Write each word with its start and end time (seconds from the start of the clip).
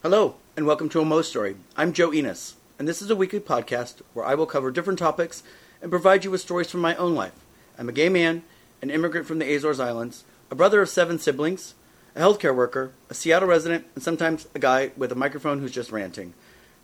Hello, 0.00 0.36
and 0.56 0.64
welcome 0.64 0.88
to 0.90 1.00
a 1.00 1.04
Mo 1.04 1.22
Story. 1.22 1.56
I'm 1.76 1.92
Joe 1.92 2.12
Enos, 2.12 2.54
and 2.78 2.86
this 2.86 3.02
is 3.02 3.10
a 3.10 3.16
weekly 3.16 3.40
podcast 3.40 4.00
where 4.14 4.24
I 4.24 4.36
will 4.36 4.46
cover 4.46 4.70
different 4.70 5.00
topics 5.00 5.42
and 5.82 5.90
provide 5.90 6.22
you 6.22 6.30
with 6.30 6.40
stories 6.40 6.70
from 6.70 6.78
my 6.78 6.94
own 6.94 7.16
life. 7.16 7.44
I'm 7.76 7.88
a 7.88 7.92
gay 7.92 8.08
man, 8.08 8.44
an 8.80 8.90
immigrant 8.90 9.26
from 9.26 9.40
the 9.40 9.52
Azores 9.52 9.80
Islands, 9.80 10.22
a 10.52 10.54
brother 10.54 10.80
of 10.80 10.88
seven 10.88 11.18
siblings, 11.18 11.74
a 12.14 12.20
healthcare 12.20 12.54
worker, 12.54 12.92
a 13.10 13.14
Seattle 13.14 13.48
resident, 13.48 13.86
and 13.96 14.04
sometimes 14.04 14.46
a 14.54 14.60
guy 14.60 14.92
with 14.96 15.10
a 15.10 15.16
microphone 15.16 15.58
who's 15.58 15.72
just 15.72 15.90
ranting. 15.90 16.32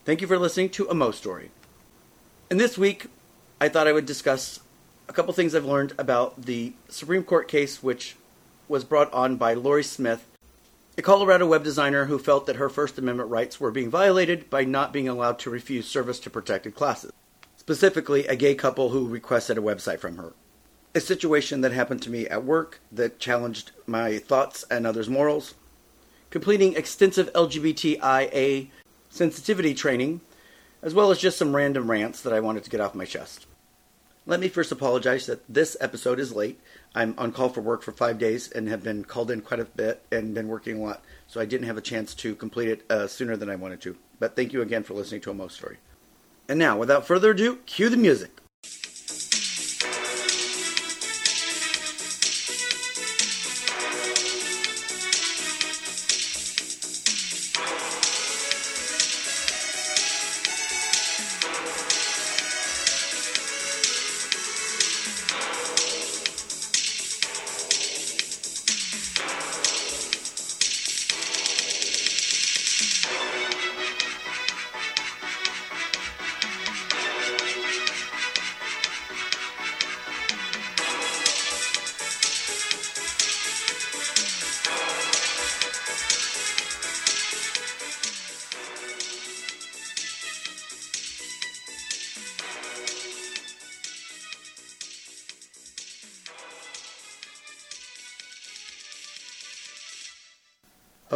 Thank 0.04 0.20
you 0.20 0.26
for 0.26 0.36
listening 0.36 0.70
to 0.70 0.88
a 0.88 0.94
Mo 0.94 1.12
Story. 1.12 1.52
And 2.50 2.58
this 2.58 2.76
week, 2.76 3.06
I 3.60 3.68
thought 3.68 3.86
I 3.86 3.92
would 3.92 4.06
discuss 4.06 4.58
a 5.08 5.12
couple 5.12 5.32
things 5.34 5.54
I've 5.54 5.64
learned 5.64 5.94
about 5.98 6.46
the 6.46 6.72
Supreme 6.88 7.22
Court 7.22 7.46
case 7.46 7.80
which 7.80 8.16
was 8.66 8.82
brought 8.82 9.12
on 9.12 9.36
by 9.36 9.54
Lorie 9.54 9.84
Smith 9.84 10.26
a 10.96 11.02
Colorado 11.02 11.46
web 11.46 11.64
designer 11.64 12.04
who 12.04 12.18
felt 12.18 12.46
that 12.46 12.56
her 12.56 12.68
First 12.68 12.98
Amendment 12.98 13.28
rights 13.28 13.58
were 13.58 13.72
being 13.72 13.90
violated 13.90 14.48
by 14.48 14.64
not 14.64 14.92
being 14.92 15.08
allowed 15.08 15.40
to 15.40 15.50
refuse 15.50 15.88
service 15.88 16.20
to 16.20 16.30
protected 16.30 16.76
classes, 16.76 17.12
specifically 17.56 18.26
a 18.26 18.36
gay 18.36 18.54
couple 18.54 18.90
who 18.90 19.08
requested 19.08 19.58
a 19.58 19.62
website 19.62 19.98
from 19.98 20.18
her. 20.18 20.34
A 20.94 21.00
situation 21.00 21.62
that 21.62 21.72
happened 21.72 22.00
to 22.02 22.10
me 22.10 22.28
at 22.28 22.44
work 22.44 22.80
that 22.92 23.18
challenged 23.18 23.72
my 23.86 24.18
thoughts 24.18 24.64
and 24.70 24.86
others' 24.86 25.08
morals. 25.08 25.54
Completing 26.30 26.74
extensive 26.74 27.32
LGBTIA 27.32 28.68
sensitivity 29.10 29.74
training, 29.74 30.20
as 30.80 30.94
well 30.94 31.10
as 31.10 31.18
just 31.18 31.38
some 31.38 31.56
random 31.56 31.90
rants 31.90 32.20
that 32.20 32.32
I 32.32 32.38
wanted 32.38 32.62
to 32.64 32.70
get 32.70 32.80
off 32.80 32.94
my 32.94 33.04
chest. 33.04 33.46
Let 34.26 34.40
me 34.40 34.48
first 34.48 34.72
apologize 34.72 35.26
that 35.26 35.42
this 35.52 35.76
episode 35.82 36.18
is 36.18 36.34
late. 36.34 36.58
I'm 36.94 37.14
on 37.18 37.30
call 37.30 37.50
for 37.50 37.60
work 37.60 37.82
for 37.82 37.92
five 37.92 38.18
days 38.18 38.50
and 38.50 38.68
have 38.68 38.82
been 38.82 39.04
called 39.04 39.30
in 39.30 39.42
quite 39.42 39.60
a 39.60 39.66
bit 39.66 40.02
and 40.10 40.32
been 40.32 40.48
working 40.48 40.78
a 40.78 40.82
lot, 40.82 41.02
so 41.26 41.42
I 41.42 41.44
didn't 41.44 41.66
have 41.66 41.76
a 41.76 41.82
chance 41.82 42.14
to 42.14 42.34
complete 42.34 42.68
it 42.68 42.90
uh, 42.90 43.06
sooner 43.06 43.36
than 43.36 43.50
I 43.50 43.56
wanted 43.56 43.82
to. 43.82 43.98
But 44.18 44.34
thank 44.34 44.54
you 44.54 44.62
again 44.62 44.82
for 44.82 44.94
listening 44.94 45.20
to 45.22 45.30
a 45.30 45.34
Mo 45.34 45.48
Story. 45.48 45.76
And 46.48 46.58
now, 46.58 46.78
without 46.78 47.06
further 47.06 47.32
ado, 47.32 47.56
cue 47.66 47.90
the 47.90 47.98
music. 47.98 48.40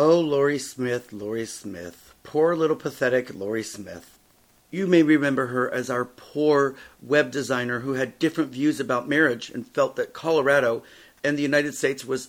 Oh, 0.00 0.20
Lorie 0.20 0.60
Smith, 0.60 1.12
Lorie 1.12 1.44
Smith. 1.44 2.14
Poor 2.22 2.54
little 2.54 2.76
pathetic 2.76 3.34
Lorie 3.34 3.64
Smith. 3.64 4.16
You 4.70 4.86
may 4.86 5.02
remember 5.02 5.48
her 5.48 5.68
as 5.74 5.90
our 5.90 6.04
poor 6.04 6.76
web 7.02 7.32
designer 7.32 7.80
who 7.80 7.94
had 7.94 8.20
different 8.20 8.52
views 8.52 8.78
about 8.78 9.08
marriage 9.08 9.50
and 9.50 9.66
felt 9.66 9.96
that 9.96 10.12
Colorado 10.12 10.84
and 11.24 11.36
the 11.36 11.42
United 11.42 11.74
States 11.74 12.04
was 12.04 12.28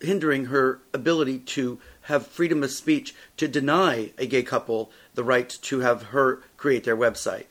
hindering 0.00 0.46
her 0.46 0.80
ability 0.94 1.40
to 1.40 1.78
have 2.04 2.26
freedom 2.26 2.62
of 2.62 2.70
speech 2.70 3.14
to 3.36 3.46
deny 3.46 4.12
a 4.16 4.24
gay 4.24 4.42
couple 4.42 4.90
the 5.14 5.22
right 5.22 5.50
to 5.50 5.80
have 5.80 6.04
her 6.04 6.40
create 6.56 6.84
their 6.84 6.96
website. 6.96 7.48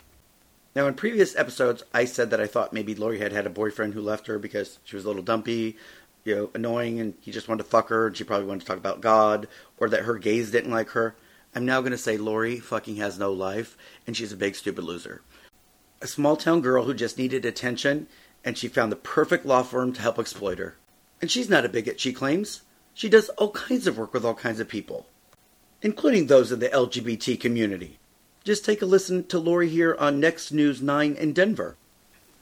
Now, 0.76 0.88
in 0.88 0.96
previous 0.96 1.36
episodes, 1.36 1.84
I 1.94 2.06
said 2.06 2.32
that 2.32 2.42
I 2.42 2.48
thought 2.48 2.74
maybe 2.74 2.96
Lorie 2.96 3.20
had 3.20 3.34
had 3.34 3.46
a 3.46 3.52
boyfriend 3.52 3.94
who 3.94 4.02
left 4.02 4.26
her 4.26 4.40
because 4.40 4.80
she 4.84 4.96
was 4.96 5.06
a 5.06 5.08
little 5.08 5.22
dumpy, 5.22 5.78
you 6.24 6.36
know, 6.36 6.50
annoying 6.54 7.00
and 7.00 7.14
he 7.22 7.32
just 7.32 7.48
wanted 7.48 7.64
to 7.64 7.70
fuck 7.70 7.90
her 7.90 8.08
and 8.08 8.16
she 8.16 8.24
probably 8.24 8.48
wanted 8.48 8.62
to 8.62 8.66
talk 8.66 8.78
about 8.78 9.02
God 9.02 9.48
or 9.78 9.90
that 9.90 10.04
her 10.04 10.18
gays 10.18 10.52
didn't 10.52 10.72
like 10.72 10.90
her. 10.90 11.16
I'm 11.56 11.66
now 11.66 11.82
going 11.82 11.92
to 11.92 11.98
say 11.98 12.18
Lorie 12.18 12.60
fucking 12.60 12.98
has 12.98 13.18
no 13.18 13.32
life 13.32 13.78
and 14.06 14.16
she's 14.16 14.32
a 14.32 14.38
big 14.38 14.56
stupid 14.56 14.84
loser. 14.84 15.22
A 16.02 16.08
small 16.08 16.38
town 16.38 16.62
girl 16.62 16.86
who 16.86 16.94
just 16.94 17.18
needed 17.18 17.46
attention 17.46 18.08
and 18.44 18.58
she 18.58 18.68
found 18.68 18.92
the 18.92 18.98
perfect 18.98 19.46
law 19.46 19.64
firm 19.64 19.94
to 19.94 20.02
help 20.02 20.20
exploit 20.20 20.60
her. 20.60 20.76
And 21.22 21.30
she's 21.30 21.50
not 21.50 21.66
a 21.66 21.70
bigot, 21.70 22.00
she 22.00 22.14
claims. 22.14 22.62
She 22.94 23.10
does 23.10 23.30
all 23.30 23.52
kinds 23.52 23.88
of 23.88 23.98
work 23.98 24.14
with 24.14 24.26
all 24.26 24.34
kinds 24.34 24.60
of 24.60 24.68
people, 24.68 25.08
including 25.82 26.28
those 26.28 26.52
in 26.52 26.60
the 26.60 26.70
LGBT 26.70 27.40
community. 27.40 27.98
Just 28.44 28.64
take 28.64 28.82
a 28.82 28.86
listen 28.86 29.26
to 29.28 29.40
Lorie 29.40 29.70
here 29.70 29.96
on 30.00 30.20
Next 30.20 30.52
News 30.52 30.82
9 30.82 31.16
in 31.16 31.34
Denver. 31.34 31.78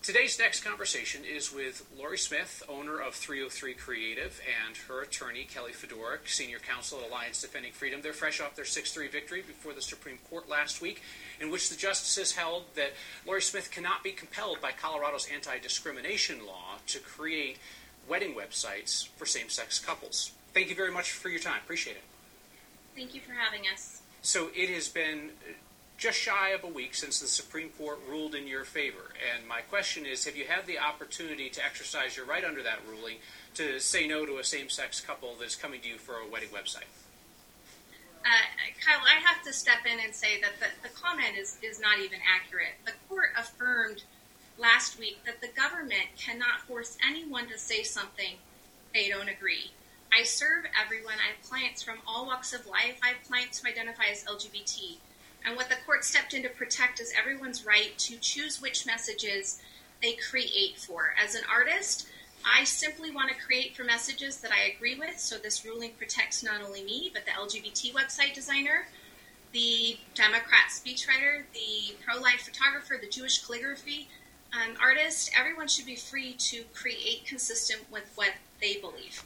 Today's 0.08 0.40
next 0.40 0.64
conversation 0.64 1.24
is 1.26 1.54
with 1.54 1.86
Lorie 2.00 2.18
Smith, 2.18 2.64
owner 2.70 2.98
of 2.98 3.14
303 3.14 3.74
Creative, 3.74 4.40
and 4.66 4.78
her 4.88 5.02
attorney, 5.02 5.44
Kellie 5.44 5.74
Fiedorek, 5.74 6.30
senior 6.30 6.60
counsel 6.60 7.00
at 7.00 7.10
Alliance 7.10 7.42
Defending 7.42 7.74
Freedom. 7.74 8.02
They're 8.02 8.14
fresh 8.14 8.40
off 8.40 8.56
their 8.56 8.64
6 8.64 8.94
3 8.94 9.10
victory 9.10 9.42
before 9.42 9.74
the 9.74 9.82
Supreme 9.82 10.18
Court 10.30 10.48
last 10.48 10.82
week, 10.82 11.02
in 11.42 11.52
which 11.52 11.70
the 11.70 11.76
justices 11.76 12.32
held 12.38 12.74
that 12.76 12.94
Lorie 13.26 13.42
Smith 13.42 13.70
cannot 13.70 14.02
be 14.02 14.12
compelled 14.12 14.62
by 14.62 14.72
Colorado's 14.72 15.28
anti 15.30 15.60
discrimination 15.60 16.46
law 16.46 16.78
to 16.88 17.00
create 17.00 17.58
wedding 18.08 18.34
websites 18.34 19.10
for 19.18 19.26
same 19.26 19.50
sex 19.50 19.78
couples. 19.78 20.32
Thank 20.54 20.70
you 20.70 20.76
very 20.78 20.94
much 20.94 21.12
for 21.12 21.28
your 21.28 21.42
time. 21.42 21.60
Appreciate 21.66 21.98
it. 21.98 22.04
Thank 22.96 23.14
you 23.14 23.20
for 23.20 23.34
having 23.34 23.64
us. 23.68 24.00
So 24.22 24.52
it 24.56 24.70
has 24.70 24.88
been 24.88 25.32
just 25.98 26.20
shy 26.20 26.50
of 26.50 26.64
a 26.64 26.68
week 26.68 26.94
since 26.94 27.20
the 27.20 27.28
Supreme 27.28 27.70
Court 27.70 28.00
ruled 28.08 28.36
in 28.36 28.48
your 28.48 28.64
favor. 28.64 29.14
And 29.36 29.48
my 29.48 29.62
question 29.62 30.06
is 30.06 30.26
have 30.26 30.38
you 30.38 30.46
had 30.46 30.68
the 30.68 30.78
opportunity 30.78 31.50
to 31.50 31.66
exercise 31.66 32.16
your 32.16 32.26
right 32.26 32.46
under 32.46 32.62
that 32.64 32.80
ruling 32.88 33.18
to 33.56 33.80
say 33.80 34.08
no 34.08 34.26
to 34.26 34.38
a 34.38 34.44
same 34.44 34.70
sex 34.70 35.02
couple 35.02 35.36
that's 35.40 35.56
coming 35.56 35.82
to 35.82 35.90
you 35.90 35.98
for 35.98 36.16
a 36.16 36.28
wedding 36.28 36.50
website? 36.50 36.86
Uh, 38.24 38.30
Kyle, 38.86 39.02
I 39.06 39.20
have 39.26 39.44
to 39.46 39.54
step 39.54 39.86
in 39.86 40.00
and 40.04 40.14
say 40.14 40.40
that 40.42 40.60
the, 40.60 40.88
the 40.88 40.94
comment 40.94 41.38
is, 41.38 41.58
is 41.64 41.80
not 41.80 42.00
even 42.00 42.20
accurate. 42.28 42.76
The 42.86 42.92
court 43.08 43.30
affirmed 43.38 44.04
last 44.60 45.00
week 45.00 45.20
that 45.26 45.42
the 45.42 45.48
government 45.48 46.10
cannot 46.18 46.62
force 46.68 46.98
anyone 47.08 47.48
to 47.48 47.58
say 47.58 47.84
something 47.84 48.36
they 48.94 49.10
don't 49.10 49.30
agree. 49.30 49.72
I 50.12 50.24
serve 50.24 50.66
everyone. 50.80 51.14
I 51.14 51.36
have 51.36 51.50
clients 51.50 51.82
from 51.82 51.98
all 52.08 52.26
walks 52.26 52.54
of 52.54 52.68
life. 52.68 53.00
I 53.04 53.10
have 53.10 53.28
clients 53.28 53.60
who 53.60 53.70
identify 53.70 54.06
as 54.12 54.24
LGBT. 54.26 54.98
And 55.46 55.56
what 55.56 55.70
the 55.70 55.76
court 55.86 56.04
stepped 56.04 56.34
in 56.34 56.44
to 56.44 56.50
protect 56.50 57.00
is 57.00 57.14
everyone's 57.18 57.66
right 57.66 57.98
to 57.98 58.18
choose 58.18 58.62
which 58.62 58.86
messages 58.86 59.60
they 60.02 60.14
create 60.14 60.78
for. 60.78 61.14
As 61.22 61.36
an 61.36 61.44
artist, 61.52 62.08
I 62.46 62.64
simply 62.64 63.12
want 63.12 63.30
to 63.30 63.36
create 63.36 63.76
for 63.76 63.84
messages 63.84 64.38
that 64.38 64.52
I 64.52 64.74
agree 64.76 64.96
with, 64.96 65.20
so 65.20 65.38
this 65.38 65.66
ruling 65.66 65.92
protects 65.98 66.44
not 66.44 66.62
only 66.62 66.84
me, 66.84 67.12
but 67.14 67.26
the 67.26 67.32
LGBT 67.32 67.94
website 67.94 68.34
designer, 68.34 68.88
the 69.54 69.98
Democrat 70.14 70.70
speechwriter, 70.70 71.44
the 71.54 71.96
pro 72.06 72.22
life 72.22 72.42
photographer, 72.42 72.98
the 73.02 73.10
Jewish 73.10 73.44
calligraphy 73.46 74.08
um, 74.54 74.76
artist. 74.82 75.32
Everyone 75.38 75.68
should 75.68 75.86
be 75.86 75.96
free 75.96 76.34
to 76.34 76.64
create 76.74 77.26
consistent 77.26 77.82
with 77.92 78.10
what 78.16 78.32
they 78.62 78.78
believe. 78.78 79.24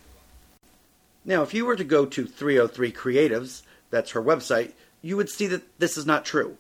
Now, 1.24 1.44
if 1.44 1.54
you 1.54 1.66
were 1.66 1.76
to 1.76 1.84
go 1.84 2.06
to 2.06 2.26
303 2.26 2.92
Creatives, 2.92 3.62
that's 3.92 4.12
her 4.12 4.22
website, 4.22 4.72
you 5.02 5.18
would 5.18 5.30
see 5.30 5.48
that 5.48 5.80
this 5.80 5.98
is 5.98 6.06
not 6.06 6.26
true. 6.26 6.58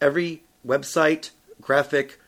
Every 0.00 0.42
website, 0.66 1.30
graphic, 1.60 2.20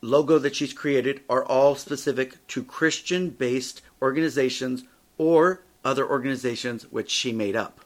logo 0.00 0.38
that 0.38 0.56
she's 0.56 0.72
created 0.72 1.20
are 1.28 1.44
all 1.44 1.74
specific 1.74 2.46
to 2.48 2.64
Christian 2.64 3.30
based 3.30 3.82
organizations 4.00 4.84
or 5.16 5.62
other 5.84 6.08
organizations 6.08 6.84
which 6.90 7.10
she 7.10 7.32
made 7.32 7.56
up. 7.56 7.80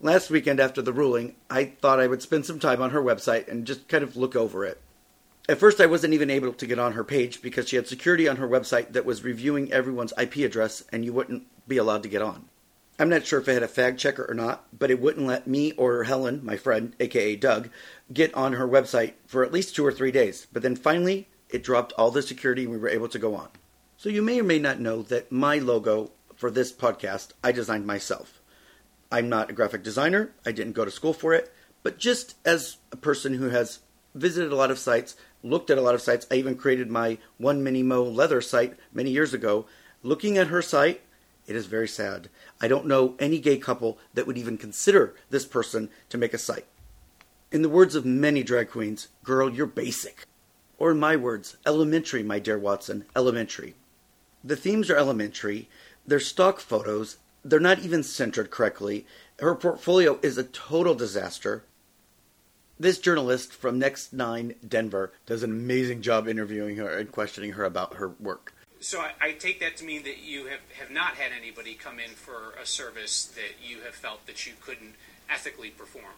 Last 0.00 0.30
weekend 0.30 0.60
after 0.60 0.82
the 0.82 0.92
ruling, 0.92 1.36
I 1.48 1.64
thought 1.64 2.00
I 2.00 2.06
would 2.06 2.22
spend 2.22 2.44
some 2.44 2.58
time 2.58 2.82
on 2.82 2.90
her 2.90 3.02
website 3.02 3.48
and 3.48 3.66
just 3.66 3.88
kind 3.88 4.04
of 4.04 4.16
look 4.16 4.36
over 4.36 4.64
it. 4.64 4.80
At 5.48 5.58
first, 5.58 5.80
I 5.80 5.86
wasn't 5.86 6.14
even 6.14 6.30
able 6.30 6.54
to 6.54 6.66
get 6.66 6.78
on 6.78 6.92
her 6.92 7.04
page 7.04 7.42
because 7.42 7.68
she 7.68 7.76
had 7.76 7.86
security 7.86 8.28
on 8.28 8.36
her 8.36 8.48
website 8.48 8.92
that 8.92 9.04
was 9.04 9.24
reviewing 9.24 9.72
everyone's 9.72 10.12
IP 10.18 10.36
address 10.36 10.84
and 10.90 11.04
you 11.04 11.12
wouldn't 11.12 11.44
be 11.68 11.76
allowed 11.76 12.02
to 12.02 12.08
get 12.08 12.22
on. 12.22 12.46
I'm 12.98 13.08
not 13.08 13.26
sure 13.26 13.40
if 13.40 13.48
it 13.48 13.54
had 13.54 13.62
a 13.64 13.68
fag 13.68 13.98
checker 13.98 14.24
or 14.28 14.34
not, 14.34 14.66
but 14.76 14.90
it 14.90 15.00
wouldn't 15.00 15.26
let 15.26 15.48
me 15.48 15.72
or 15.72 16.04
Helen, 16.04 16.44
my 16.44 16.56
friend, 16.56 16.94
aka 17.00 17.34
Doug, 17.34 17.68
get 18.12 18.32
on 18.34 18.52
her 18.52 18.68
website 18.68 19.14
for 19.26 19.44
at 19.44 19.52
least 19.52 19.74
two 19.74 19.84
or 19.84 19.92
three 19.92 20.12
days. 20.12 20.46
But 20.52 20.62
then 20.62 20.76
finally, 20.76 21.28
it 21.48 21.64
dropped 21.64 21.92
all 21.94 22.12
the 22.12 22.22
security 22.22 22.62
and 22.62 22.72
we 22.72 22.78
were 22.78 22.88
able 22.88 23.08
to 23.08 23.18
go 23.18 23.34
on. 23.34 23.48
So 23.96 24.08
you 24.08 24.22
may 24.22 24.38
or 24.38 24.44
may 24.44 24.60
not 24.60 24.80
know 24.80 25.02
that 25.02 25.32
my 25.32 25.58
logo 25.58 26.12
for 26.36 26.50
this 26.50 26.72
podcast 26.72 27.32
I 27.42 27.50
designed 27.50 27.86
myself. 27.86 28.40
I'm 29.10 29.28
not 29.28 29.50
a 29.50 29.54
graphic 29.54 29.82
designer, 29.82 30.32
I 30.46 30.52
didn't 30.52 30.72
go 30.72 30.84
to 30.84 30.90
school 30.90 31.12
for 31.12 31.32
it, 31.32 31.52
but 31.82 31.98
just 31.98 32.36
as 32.44 32.78
a 32.92 32.96
person 32.96 33.34
who 33.34 33.48
has 33.50 33.80
visited 34.14 34.52
a 34.52 34.56
lot 34.56 34.70
of 34.70 34.78
sites, 34.78 35.16
looked 35.42 35.70
at 35.70 35.78
a 35.78 35.82
lot 35.82 35.94
of 35.94 36.02
sites, 36.02 36.26
I 36.30 36.34
even 36.36 36.56
created 36.56 36.90
my 36.90 37.18
One 37.38 37.62
Mini 37.62 37.82
Mo 37.82 38.02
leather 38.02 38.40
site 38.40 38.74
many 38.92 39.10
years 39.10 39.34
ago. 39.34 39.66
Looking 40.02 40.38
at 40.38 40.48
her 40.48 40.62
site, 40.62 41.02
it 41.46 41.56
is 41.56 41.66
very 41.66 41.88
sad. 41.88 42.28
I 42.60 42.68
don't 42.68 42.86
know 42.86 43.14
any 43.18 43.38
gay 43.38 43.58
couple 43.58 43.98
that 44.14 44.26
would 44.26 44.38
even 44.38 44.58
consider 44.58 45.14
this 45.30 45.44
person 45.44 45.90
to 46.08 46.18
make 46.18 46.34
a 46.34 46.38
site. 46.38 46.66
In 47.52 47.62
the 47.62 47.68
words 47.68 47.94
of 47.94 48.04
many 48.04 48.42
drag 48.42 48.70
queens, 48.70 49.08
girl, 49.22 49.50
you're 49.50 49.66
basic. 49.66 50.26
Or 50.78 50.90
in 50.90 50.98
my 50.98 51.16
words, 51.16 51.56
elementary, 51.66 52.22
my 52.22 52.38
dear 52.38 52.58
Watson, 52.58 53.04
elementary. 53.14 53.74
The 54.42 54.56
themes 54.56 54.90
are 54.90 54.96
elementary. 54.96 55.68
They're 56.06 56.20
stock 56.20 56.60
photos. 56.60 57.18
They're 57.44 57.60
not 57.60 57.80
even 57.80 58.02
centered 58.02 58.50
correctly. 58.50 59.06
Her 59.38 59.54
portfolio 59.54 60.18
is 60.22 60.38
a 60.38 60.44
total 60.44 60.94
disaster. 60.94 61.64
This 62.78 62.98
journalist 62.98 63.52
from 63.52 63.78
Next 63.78 64.12
Nine 64.12 64.54
Denver 64.66 65.12
does 65.26 65.42
an 65.42 65.50
amazing 65.50 66.02
job 66.02 66.26
interviewing 66.26 66.76
her 66.76 66.98
and 66.98 67.12
questioning 67.12 67.52
her 67.52 67.64
about 67.64 67.94
her 67.94 68.08
work. 68.18 68.53
So 68.84 69.00
I, 69.00 69.12
I, 69.18 69.32
take 69.32 69.60
that 69.60 69.78
to 69.78 69.84
mean 69.86 70.02
that 70.02 70.18
you 70.22 70.44
have, 70.44 70.60
have 70.78 70.90
not 70.90 71.14
had 71.14 71.32
anybody 71.34 71.72
come 71.72 71.98
in 71.98 72.10
for 72.10 72.52
a 72.60 72.66
service 72.66 73.32
that 73.34 73.66
you 73.66 73.80
have 73.80 73.94
felt 73.94 74.26
that 74.26 74.46
you 74.46 74.52
couldn't 74.60 74.94
ethically 75.30 75.70
perform. 75.70 76.12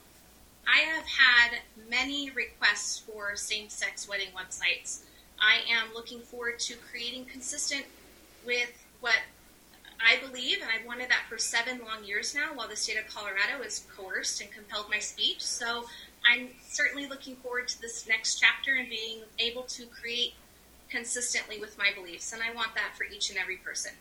I 0.66 0.78
have 0.78 1.04
had 1.04 1.60
many 1.88 2.28
requests 2.30 2.98
for 2.98 3.36
same 3.36 3.68
sex 3.68 4.08
wedding 4.08 4.30
websites. 4.36 5.04
I 5.40 5.60
am 5.72 5.94
looking 5.94 6.18
forward 6.18 6.58
to 6.58 6.74
creating 6.90 7.26
consistent 7.26 7.84
with 8.44 8.72
what 9.00 9.14
I 10.04 10.16
believe, 10.26 10.58
and 10.60 10.68
I've 10.68 10.84
wanted 10.84 11.08
that 11.08 11.22
for 11.28 11.38
seven 11.38 11.78
long 11.86 12.02
years 12.04 12.34
now, 12.34 12.48
while 12.52 12.66
the 12.66 12.74
state 12.74 12.98
of 12.98 13.06
Colorado 13.06 13.62
has 13.62 13.86
coerced 13.96 14.40
and 14.40 14.50
compelled 14.50 14.90
my 14.90 14.98
speech. 14.98 15.40
So 15.40 15.84
I'm 16.28 16.48
certainly 16.68 17.06
looking 17.06 17.36
forward 17.36 17.68
to 17.68 17.80
this 17.80 18.08
next 18.08 18.40
chapter 18.40 18.74
and 18.74 18.88
being 18.88 19.20
able 19.38 19.62
to 19.62 19.86
create 19.86 20.34
consistently 20.90 21.58
with 21.58 21.78
my 21.78 21.90
beliefs, 21.94 22.32
and 22.32 22.42
I 22.42 22.54
want 22.54 22.74
that 22.74 22.96
for 22.96 23.04
each 23.04 23.30
and 23.30 23.38
every 23.38 23.56
person. 23.56 23.92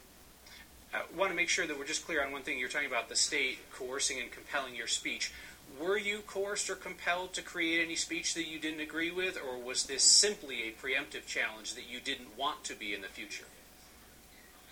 I 0.94 1.02
want 1.18 1.32
to 1.32 1.36
make 1.36 1.50
sure 1.50 1.68
that 1.68 1.78
we're 1.78 1.86
just 1.86 2.06
clear 2.06 2.24
on 2.24 2.32
one 2.32 2.44
thing. 2.44 2.58
You're 2.58 2.70
talking 2.70 2.88
about 2.88 3.10
the 3.10 3.16
state 3.16 3.60
coercing 3.72 4.20
and 4.20 4.32
compelling 4.32 4.76
your 4.76 4.88
speech. 4.88 5.34
Were 5.80 5.98
you 5.98 6.20
coerced 6.20 6.70
or 6.70 6.76
compelled 6.76 7.34
to 7.34 7.42
create 7.42 7.84
any 7.84 7.96
speech 7.96 8.34
that 8.36 8.48
you 8.48 8.60
didn't 8.60 8.80
agree 8.80 9.12
with, 9.12 9.38
or 9.38 9.58
was 9.58 9.86
this 9.86 10.04
simply 10.04 10.64
a 10.64 10.72
preemptive 10.72 11.26
challenge 11.26 11.74
that 11.74 11.90
you 11.90 12.00
didn't 12.00 12.38
want 12.38 12.64
to 12.66 12.76
be 12.76 12.94
in 12.94 13.02
the 13.02 13.08
future? 13.08 13.46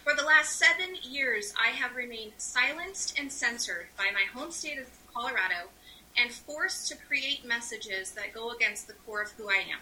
For 0.04 0.14
the 0.14 0.24
last 0.24 0.58
seven 0.58 0.96
years, 1.02 1.54
I 1.62 1.70
have 1.70 1.96
remained 1.96 2.34
silenced 2.38 3.18
and 3.18 3.32
censored 3.32 3.88
by 3.98 4.12
my 4.14 4.24
home 4.34 4.52
state 4.52 4.78
of 4.78 4.88
Colorado 5.14 5.70
and 6.18 6.32
forced 6.32 6.88
to 6.90 6.96
create 6.96 7.46
messages 7.46 8.12
that 8.12 8.34
go 8.34 8.52
against 8.52 8.88
the 8.88 8.94
core 8.94 9.22
of 9.22 9.32
who 9.32 9.50
I 9.50 9.64
am. 9.72 9.80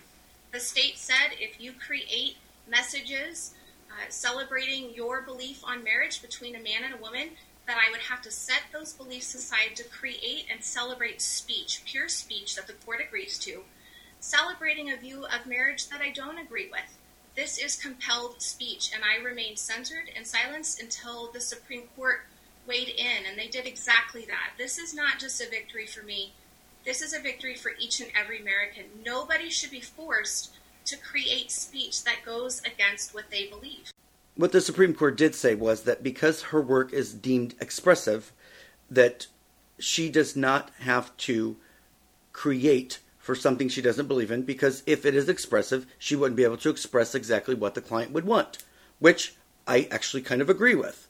The 0.52 0.60
state 0.60 0.98
said 0.98 1.32
if 1.40 1.62
you 1.62 1.72
create 1.72 2.38
messages 2.68 3.54
uh, 3.90 4.10
celebrating 4.10 4.94
your 4.94 5.22
belief 5.22 5.64
on 5.64 5.84
marriage 5.84 6.22
between 6.22 6.56
a 6.56 6.62
man 6.62 6.84
and 6.84 6.94
a 6.94 7.02
woman, 7.02 7.30
that 7.68 7.78
I 7.78 7.92
would 7.92 8.02
have 8.02 8.22
to 8.24 8.32
set 8.32 8.64
those 8.74 8.94
beliefs 8.94 9.34
aside 9.34 9.76
to 9.76 9.84
create 9.84 10.46
and 10.52 10.64
celebrate 10.64 11.22
speech, 11.22 11.84
pure 11.86 12.10
speech 12.10 12.56
that 12.56 12.68
the 12.68 12.74
court 12.74 13.00
agrees 13.06 13.40
to, 13.40 13.64
celebrating 14.20 14.92
a 14.92 14.98
view 14.98 15.26
of 15.26 15.46
marriage 15.46 15.88
that 15.88 16.02
I 16.02 16.10
don't 16.10 16.38
agree 16.38 16.70
with. 16.70 16.98
This 17.36 17.58
is 17.58 17.76
compelled 17.78 18.42
speech, 18.42 18.92
and 18.94 19.04
I 19.06 19.24
remained 19.24 19.58
censored 19.58 20.10
and 20.16 20.28
silenced 20.28 20.82
until 20.82 21.32
the 21.32 21.40
Supreme 21.40 21.84
Court 21.96 22.22
weighed 22.68 22.90
in, 22.90 23.26
and 23.26 23.38
they 23.38 23.48
did 23.48 23.66
exactly 23.66 24.26
that. 24.26 24.52
This 24.58 24.78
is 24.78 24.94
not 24.94 25.20
just 25.20 25.42
a 25.42 25.50
victory 25.50 25.88
for 25.88 26.04
me, 26.04 26.34
this 26.86 27.02
is 27.02 27.14
a 27.14 27.20
victory 27.20 27.56
for 27.56 27.72
each 27.80 28.00
and 28.00 28.10
every 28.20 28.42
American. 28.42 28.86
Nobody 29.06 29.50
should 29.50 29.72
be 29.72 29.82
forced 29.82 30.52
to 30.86 30.98
create 30.98 31.52
speech 31.52 32.04
that 32.04 32.26
goes 32.26 32.62
against 32.62 33.14
what 33.14 33.30
they 33.30 33.48
believe. 33.48 33.92
What 34.36 34.52
the 34.52 34.62
Supreme 34.62 34.94
Court 34.94 35.18
did 35.18 35.36
say 35.36 35.56
was 35.56 35.84
that 35.84 36.04
because 36.04 36.44
her 36.44 36.62
work 36.62 36.94
is 36.94 37.14
deemed 37.14 37.56
expressive, 37.60 38.32
that 38.90 39.28
she 39.78 40.10
does 40.10 40.36
not 40.36 40.72
have 40.80 41.16
to 41.18 41.58
create 42.34 43.00
for 43.20 43.36
something 43.36 43.70
she 43.70 43.82
doesn't 43.82 44.08
believe 44.08 44.32
in 44.32 44.42
because 44.42 44.82
if 44.88 45.06
it 45.06 45.14
is 45.14 45.30
expressive, 45.30 45.86
she 46.00 46.16
wouldn't 46.16 46.38
be 46.38 46.44
able 46.44 46.58
to 46.58 46.70
express 46.70 47.14
exactly 47.14 47.54
what 47.54 47.76
the 47.76 47.82
client 47.82 48.12
would 48.12 48.26
want, 48.26 48.58
which 49.00 49.36
I 49.68 49.88
actually 49.92 50.24
kind 50.24 50.42
of 50.42 50.50
agree 50.50 50.76
with. 50.76 51.08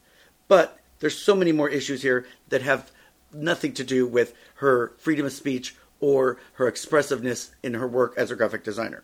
But 0.50 0.80
there's 1.00 1.18
so 1.18 1.36
many 1.36 1.54
more 1.54 1.70
issues 1.70 2.02
here 2.02 2.26
that 2.50 2.62
have 2.62 2.92
nothing 3.34 3.74
to 3.74 3.84
do 3.84 4.06
with 4.06 4.34
her 4.56 4.94
freedom 4.98 5.26
of 5.26 5.34
speech 5.34 5.76
or 6.00 6.38
her 6.54 6.68
expressiveness 6.68 7.52
in 7.64 7.76
her 7.76 7.88
work 7.88 8.14
as 8.18 8.32
a 8.32 8.36
graphic 8.36 8.64
designer. 8.64 9.04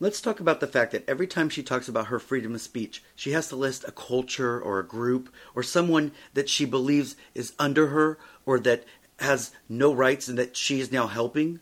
Let's 0.00 0.20
talk 0.20 0.38
about 0.38 0.60
the 0.60 0.68
fact 0.68 0.92
that 0.92 1.08
every 1.08 1.26
time 1.26 1.48
she 1.48 1.62
talks 1.62 1.88
about 1.88 2.06
her 2.06 2.20
freedom 2.20 2.54
of 2.54 2.60
speech, 2.60 3.02
she 3.16 3.32
has 3.32 3.48
to 3.48 3.56
list 3.56 3.84
a 3.86 3.92
culture 3.92 4.60
or 4.60 4.78
a 4.78 4.86
group 4.86 5.34
or 5.56 5.62
someone 5.64 6.12
that 6.34 6.48
she 6.48 6.64
believes 6.64 7.16
is 7.34 7.52
under 7.58 7.88
her 7.88 8.18
or 8.46 8.60
that 8.60 8.84
has 9.18 9.50
no 9.68 9.92
rights 9.92 10.28
and 10.28 10.38
that 10.38 10.56
she 10.56 10.78
is 10.78 10.92
now 10.92 11.08
helping. 11.08 11.58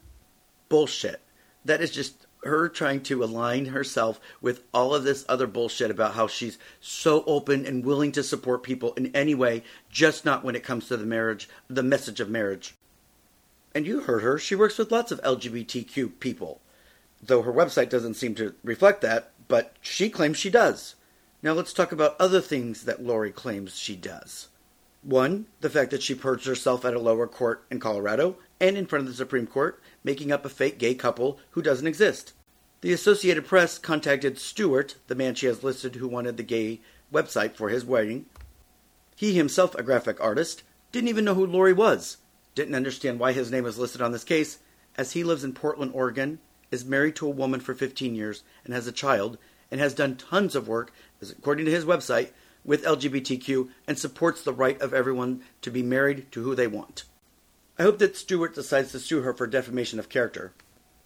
Bullshit. 0.69 1.23
That 1.65 1.81
is 1.81 1.91
just 1.91 2.26
her 2.47 2.69
trying 2.69 3.03
to 3.03 3.23
align 3.23 3.67
herself 3.67 4.21
with 4.41 4.63
all 4.73 4.95
of 4.95 5.05
this 5.05 5.25
other 5.29 5.47
bullshit 5.47 5.91
about 5.91 6.15
how 6.15 6.27
she's 6.27 6.59
so 6.81 7.23
open 7.27 7.67
and 7.67 7.85
willing 7.85 8.13
to 8.13 8.23
support 8.23 8.63
people 8.63 8.93
in 8.95 9.15
any 9.15 9.35
way, 9.35 9.63
just 9.91 10.25
not 10.25 10.45
when 10.45 10.57
it 10.57 10.65
comes 10.65 10.89
to 10.89 10.97
the 10.97 11.07
marriage, 11.07 11.49
the 11.69 11.83
message 11.83 12.21
of 12.21 12.31
marriage. 12.31 12.75
And 13.75 13.87
you 13.87 14.01
heard 14.01 14.23
her, 14.23 14.39
she 14.39 14.55
works 14.55 14.79
with 14.79 14.91
lots 14.91 15.13
of 15.13 15.23
LGBTQ 15.23 16.19
people. 16.19 16.61
Though 17.23 17.43
her 17.43 17.53
website 17.53 17.91
doesn't 17.91 18.15
seem 18.15 18.35
to 18.37 18.55
reflect 18.65 19.01
that, 19.03 19.33
but 19.49 19.75
she 19.81 20.09
claims 20.09 20.39
she 20.39 20.51
does. 20.51 20.95
Now 21.43 21.53
let's 21.53 21.73
talk 21.73 21.93
about 21.93 22.17
other 22.19 22.41
things 22.41 22.85
that 22.85 23.05
Lorie 23.05 23.33
claims 23.33 23.77
she 23.77 23.95
does. 23.95 24.49
One, 25.03 25.47
the 25.61 25.71
fact 25.71 25.93
that 25.93 26.03
she 26.03 26.15
purged 26.15 26.47
herself 26.47 26.85
at 26.85 26.95
a 26.95 26.99
lower 26.99 27.27
court 27.29 27.65
in 27.71 27.79
Colorado 27.79 28.39
and 28.59 28.77
in 28.77 28.87
front 28.87 29.05
of 29.05 29.09
the 29.09 29.17
Supreme 29.17 29.47
Court, 29.47 29.81
making 30.03 30.33
up 30.33 30.45
a 30.45 30.49
fake 30.49 30.79
gay 30.79 30.95
couple 30.95 31.39
who 31.51 31.63
doesn't 31.63 31.87
exist. 31.87 32.33
The 32.87 32.93
Associated 32.93 33.49
Press 33.49 33.79
contacted 33.79 34.39
Stewart, 34.39 34.95
the 35.09 35.17
man 35.17 35.35
she 35.35 35.47
has 35.47 35.65
listed 35.65 35.97
who 35.97 36.07
wanted 36.07 36.37
the 36.37 36.45
gay 36.45 36.83
website 37.13 37.57
for 37.57 37.69
his 37.69 37.85
wedding. 37.85 38.27
He 39.17 39.35
himself, 39.35 39.75
a 39.75 39.83
graphic 39.83 40.21
artist, 40.21 40.63
didn't 40.93 41.09
even 41.09 41.25
know 41.25 41.35
who 41.35 41.45
Lorie 41.45 41.73
was, 41.73 42.19
didn't 42.55 42.77
understand 42.77 43.19
why 43.19 43.33
his 43.33 43.51
name 43.51 43.65
was 43.65 43.77
listed 43.77 44.01
on 44.01 44.13
this 44.13 44.23
case, 44.23 44.59
as 44.97 45.15
he 45.15 45.25
lives 45.25 45.43
in 45.43 45.53
Portland, 45.53 45.91
Oregon, 45.97 46.39
is 46.71 46.85
married 46.85 47.17
to 47.17 47.27
a 47.27 47.31
woman 47.31 47.59
for 47.59 47.75
15 47.75 48.15
years, 48.15 48.45
and 48.65 48.73
has 48.73 48.87
a 48.87 48.93
child, 48.93 49.37
and 49.69 49.81
has 49.81 49.93
done 49.93 50.15
tons 50.15 50.55
of 50.55 50.69
work, 50.69 50.93
according 51.21 51.65
to 51.65 51.73
his 51.73 51.85
website, 51.85 52.31
with 52.65 52.85
LGBTQ 52.85 53.69
and 53.89 53.99
supports 53.99 54.43
the 54.43 54.53
right 54.53 54.81
of 54.81 54.95
everyone 54.95 55.43
to 55.63 55.73
be 55.73 55.83
married 55.83 56.31
to 56.31 56.45
who 56.45 56.55
they 56.55 56.69
want. 56.69 57.03
I 57.81 57.83
hope 57.83 57.99
that 57.99 58.17
Stewart 58.17 58.55
decides 58.55 58.93
to 58.93 59.01
sue 59.01 59.23
her 59.23 59.35
for 59.35 59.49
defamation 59.49 59.99
of 59.99 60.09
character. 60.09 60.53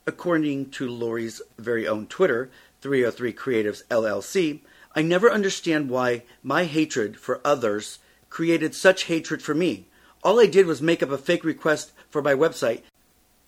According 0.07 0.71
to 0.71 0.89
Lorie's 0.89 1.43
very 1.59 1.87
own 1.87 2.07
Twitter, 2.07 2.51
303 2.81 3.33
Creatives 3.33 3.85
LLC, 3.89 4.61
I 4.95 5.03
never 5.03 5.31
understand 5.31 5.91
why 5.91 6.23
my 6.43 6.65
hatred 6.65 7.19
for 7.19 7.41
others 7.45 7.99
created 8.29 8.75
such 8.75 9.05
hatred 9.05 9.43
for 9.43 9.55
me. 9.55 9.87
All 10.23 10.41
I 10.41 10.47
did 10.47 10.67
was 10.67 10.83
make 10.83 11.03
up 11.03 11.11
a 11.11 11.19
fake 11.19 11.45
request 11.45 11.93
for 12.11 12.23
my 12.23 12.35
website 12.35 12.83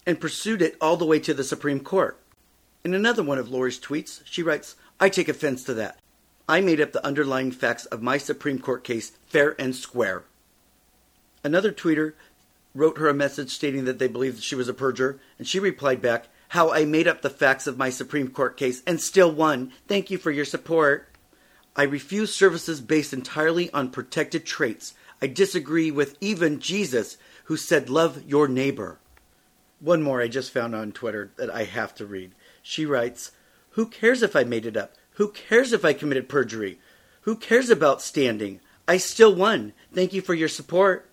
and 0.07 0.21
pursued 0.21 0.63
it 0.63 0.77
all 0.81 0.97
the 0.97 1.07
way 1.07 1.19
to 1.21 1.35
the 1.35 1.45
Supreme 1.45 1.81
Court. 1.81 2.19
In 2.85 2.95
another 2.95 3.23
one 3.23 3.39
of 3.39 3.49
Lorie's 3.49 3.81
tweets, 3.81 4.23
she 4.25 4.43
writes, 4.43 4.75
I 5.01 5.09
take 5.09 5.29
offense 5.29 5.65
to 5.65 5.75
that. 5.75 5.99
I 6.49 6.61
made 6.61 6.81
up 6.81 6.93
the 6.93 7.05
underlying 7.05 7.53
facts 7.53 7.87
of 7.87 8.03
my 8.03 8.19
Supreme 8.19 8.59
Court 8.59 8.85
case 8.85 9.13
fair 9.27 9.55
and 9.61 9.75
square. 9.75 10.25
Another 11.45 11.73
tweeter 11.73 12.15
wrote 12.75 12.99
her 12.99 13.09
a 13.09 13.15
message 13.15 13.51
stating 13.51 13.85
that 13.85 13.99
they 13.99 14.09
believed 14.09 14.43
she 14.43 14.55
was 14.55 14.69
a 14.69 14.75
perjurer, 14.75 15.19
and 15.39 15.47
she 15.47 15.59
replied 15.59 16.03
back, 16.03 16.27
how 16.53 16.71
I 16.71 16.85
made 16.85 17.09
up 17.09 17.23
the 17.23 17.31
facts 17.31 17.67
of 17.67 17.79
my 17.79 17.89
Supreme 17.89 18.29
Court 18.29 18.59
case 18.59 18.83
and 18.87 19.01
still 19.01 19.33
won. 19.33 19.73
Thank 19.89 20.11
you 20.11 20.19
for 20.19 20.31
your 20.31 20.45
support. 20.45 21.09
I 21.75 21.85
refuse 21.85 22.35
services 22.35 22.83
based 22.83 23.15
entirely 23.15 23.73
on 23.73 23.89
protected 23.89 24.45
traits. 24.45 24.93
I 25.23 25.29
disagree 25.29 25.91
with 25.91 26.19
even 26.21 26.61
Jesus, 26.61 27.17
who 27.45 27.57
said, 27.57 27.89
Love 27.89 28.25
your 28.27 28.49
neighbor. 28.49 28.99
One 29.81 30.03
more 30.03 30.21
I 30.21 30.29
just 30.29 30.53
found 30.53 30.75
on 30.75 30.93
Twitter 30.93 31.33
that 31.37 31.49
I 31.49 31.65
have 31.65 31.95
to 31.95 32.05
read. 32.05 32.33
She 32.61 32.85
writes, 32.85 33.33
Who 33.71 33.87
cares 33.87 34.23
if 34.23 34.37
I 34.37 34.45
made 34.45 34.67
it 34.67 34.77
up? 34.77 34.93
Who 35.13 35.29
cares 35.29 35.73
if 35.73 35.87
I 35.87 35.95
committed 35.95 36.29
perjury? 36.29 36.79
Who 37.23 37.35
cares 37.35 37.71
about 37.71 38.03
standing? 38.03 38.61
I 38.87 38.99
still 38.99 39.35
won. 39.35 39.73
Thank 39.95 40.13
you 40.13 40.21
for 40.21 40.35
your 40.35 40.49
support. 40.49 41.09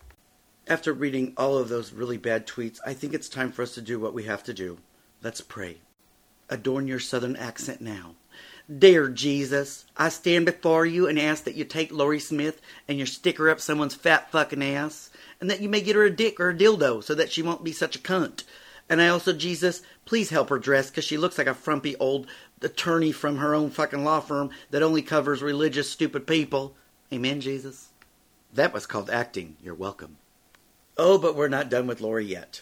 After 0.67 0.91
reading 0.91 1.31
all 1.37 1.57
of 1.57 1.69
those 1.69 1.93
really 1.93 2.17
bad 2.17 2.45
tweets, 2.45 2.79
I 2.85 2.93
think 2.93 3.13
it's 3.13 3.29
time 3.29 3.53
for 3.53 3.61
us 3.61 3.73
to 3.75 3.81
do 3.81 4.01
what 4.01 4.13
we 4.13 4.23
have 4.23 4.43
to 4.43 4.53
do. 4.53 4.79
Let's 5.21 5.41
pray. 5.41 5.79
Adorn 6.49 6.87
your 6.87 6.99
southern 6.99 7.35
accent 7.35 7.81
now. 7.81 8.15
Dear 8.77 9.09
Jesus, 9.09 9.85
I 9.97 10.09
stand 10.09 10.45
before 10.45 10.85
you 10.85 11.07
and 11.07 11.19
ask 11.19 11.43
that 11.43 11.55
you 11.55 11.65
take 11.65 11.91
Lorie 11.91 12.19
Smith 12.19 12.61
and 12.87 12.97
you 12.97 13.05
stick 13.05 13.37
her 13.37 13.49
up 13.49 13.59
someone's 13.59 13.95
fat 13.95 14.31
fucking 14.31 14.63
ass, 14.63 15.09
and 15.41 15.49
that 15.49 15.59
you 15.59 15.67
may 15.67 15.81
get 15.81 15.95
her 15.95 16.03
a 16.03 16.09
dick 16.09 16.39
or 16.39 16.49
a 16.49 16.55
dildo 16.55 17.03
so 17.03 17.13
that 17.15 17.31
she 17.31 17.41
won't 17.41 17.63
be 17.63 17.73
such 17.73 17.95
a 17.95 17.99
cunt. 17.99 18.43
And 18.87 19.01
I 19.01 19.09
also, 19.09 19.33
Jesus, 19.33 19.81
please 20.05 20.29
help 20.29 20.49
her 20.49 20.57
dress 20.57 20.89
because 20.89 21.03
she 21.03 21.17
looks 21.17 21.37
like 21.37 21.47
a 21.47 21.53
frumpy 21.53 21.95
old 21.97 22.27
attorney 22.61 23.11
from 23.11 23.37
her 23.37 23.53
own 23.53 23.71
fucking 23.71 24.03
law 24.03 24.19
firm 24.21 24.51
that 24.71 24.83
only 24.83 25.01
covers 25.01 25.41
religious 25.41 25.89
stupid 25.89 26.25
people. 26.25 26.75
Amen, 27.11 27.41
Jesus. 27.41 27.89
That 28.53 28.73
was 28.73 28.85
called 28.85 29.09
acting. 29.09 29.57
You're 29.61 29.75
welcome. 29.75 30.17
Oh, 30.97 31.17
but 31.17 31.35
we're 31.35 31.49
not 31.49 31.69
done 31.69 31.87
with 31.87 32.01
Lorie 32.01 32.25
yet. 32.25 32.61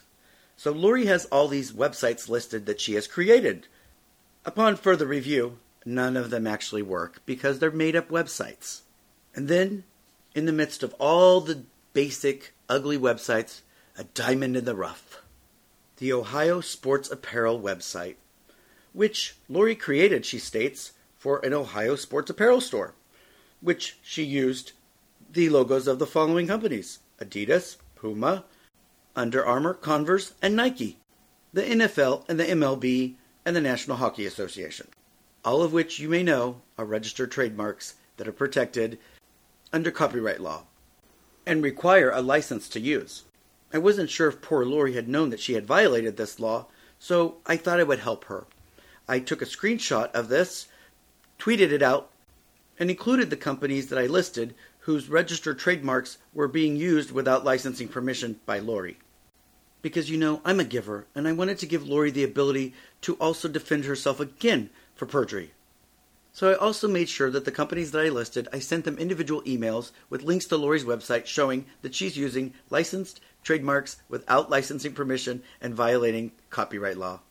So 0.58 0.72
Lorie 0.72 1.06
has 1.06 1.26
all 1.26 1.48
these 1.48 1.72
websites 1.72 2.28
listed 2.28 2.66
that 2.66 2.82
she 2.82 2.96
has 2.96 3.08
created. 3.08 3.68
Upon 4.44 4.76
further 4.76 5.06
review, 5.06 5.60
none 5.86 6.18
of 6.18 6.32
them 6.32 6.48
actually 6.48 6.82
work 6.82 7.22
because 7.26 7.60
they're 7.60 7.72
made 7.72 7.96
up 7.96 8.10
websites. 8.10 8.82
And 9.36 9.48
then, 9.48 9.84
in 10.34 10.46
the 10.48 10.52
midst 10.52 10.82
of 10.82 10.96
all 10.96 11.42
the 11.42 11.64
basic, 11.94 12.54
ugly 12.68 12.98
websites, 12.98 13.62
a 13.98 14.04
diamond 14.04 14.58
in 14.58 14.66
the 14.66 14.76
rough. 14.76 15.22
The 15.98 16.12
Ohio 16.12 16.60
Sports 16.62 17.10
Apparel 17.12 17.60
website, 17.60 18.16
which 18.94 19.36
Lorie 19.48 19.76
created, 19.76 20.26
she 20.26 20.40
states, 20.40 20.94
for 21.18 21.44
an 21.46 21.54
Ohio 21.54 21.96
sports 21.96 22.30
apparel 22.30 22.62
store, 22.62 22.94
which 23.62 23.98
she 24.02 24.24
used 24.24 24.72
the 25.32 25.50
logos 25.50 25.88
of 25.88 26.00
the 26.00 26.06
following 26.06 26.48
companies 26.48 27.00
Adidas, 27.20 27.78
Puma, 27.96 28.46
Under 29.18 29.46
Armour, 29.46 29.74
Converse, 29.74 30.34
and 30.42 30.56
Nike, 30.56 30.98
the 31.52 31.64
NFL 31.64 32.24
and 32.30 32.40
the 32.40 32.46
MLB, 32.46 33.16
and 33.44 33.54
the 33.54 33.62
National 33.62 33.98
Hockey 33.98 34.26
Association 34.26 34.88
all 35.48 35.64
of 35.64 35.72
which 35.72 35.98
you 35.98 36.10
may 36.10 36.22
know 36.22 36.62
are 36.78 36.84
registered 36.84 37.32
trademarks 37.32 37.96
that 38.18 38.28
are 38.28 38.34
protected 38.34 39.00
under 39.72 39.90
copyright 39.90 40.42
law 40.42 40.64
and 41.46 41.64
require 41.64 42.12
a 42.12 42.22
license 42.22 42.68
to 42.68 42.82
use. 42.82 43.24
I 43.72 43.78
wasn't 43.78 44.10
sure 44.10 44.28
if 44.28 44.42
poor 44.42 44.66
Lorie 44.66 44.96
had 44.96 45.08
known 45.08 45.30
that 45.30 45.40
she 45.40 45.54
had 45.54 45.66
violated 45.66 46.18
this 46.18 46.42
law, 46.42 46.66
so 47.00 47.38
I 47.46 47.56
thought 47.56 47.80
I 47.80 47.84
would 47.84 48.00
help 48.00 48.26
her. 48.26 48.46
I 49.08 49.20
took 49.20 49.42
a 49.42 49.46
screenshot 49.46 50.12
of 50.12 50.28
this, 50.28 50.68
tweeted 51.40 51.72
it 51.72 51.82
out, 51.82 52.12
and 52.78 52.90
included 52.90 53.30
the 53.30 53.38
companies 53.38 53.88
that 53.88 53.98
I 53.98 54.06
listed 54.06 54.54
whose 54.80 55.08
registered 55.08 55.60
trademarks 55.60 56.18
were 56.34 56.50
being 56.50 56.76
used 56.76 57.12
without 57.12 57.46
licensing 57.46 57.88
permission 57.88 58.42
by 58.46 58.60
Lorie. 58.60 58.98
Because 59.88 60.10
you 60.10 60.18
know, 60.18 60.42
I'm 60.44 60.60
a 60.60 60.66
giver, 60.66 61.08
and 61.16 61.30
I 61.30 61.32
wanted 61.32 61.60
to 61.60 61.66
give 61.66 61.88
Lorie 61.88 62.12
the 62.12 62.26
ability 62.26 62.74
to 63.04 63.14
also 63.22 63.48
defend 63.48 63.86
herself 63.86 64.20
again 64.20 64.70
for 64.96 65.06
perjury. 65.06 65.54
So 66.34 66.52
I 66.52 66.56
also 66.56 66.90
made 66.90 67.08
sure 67.08 67.32
that 67.32 67.46
the 67.46 67.54
companies 67.54 67.92
that 67.92 68.06
I 68.06 68.10
listed, 68.10 68.50
I 68.52 68.60
sent 68.60 68.84
them 68.84 68.98
individual 68.98 69.42
emails 69.44 69.92
with 70.10 70.24
links 70.24 70.44
to 70.48 70.58
Lorie's 70.58 70.84
website 70.84 71.26
showing 71.26 71.68
that 71.84 71.96
she's 71.96 72.18
using 72.18 72.54
licensed 72.70 73.22
trademarks 73.46 73.96
without 74.10 74.50
licensing 74.50 74.92
permission 74.92 75.42
and 75.62 75.74
violating 75.74 76.34
copyright 76.50 76.98
law. 76.98 77.22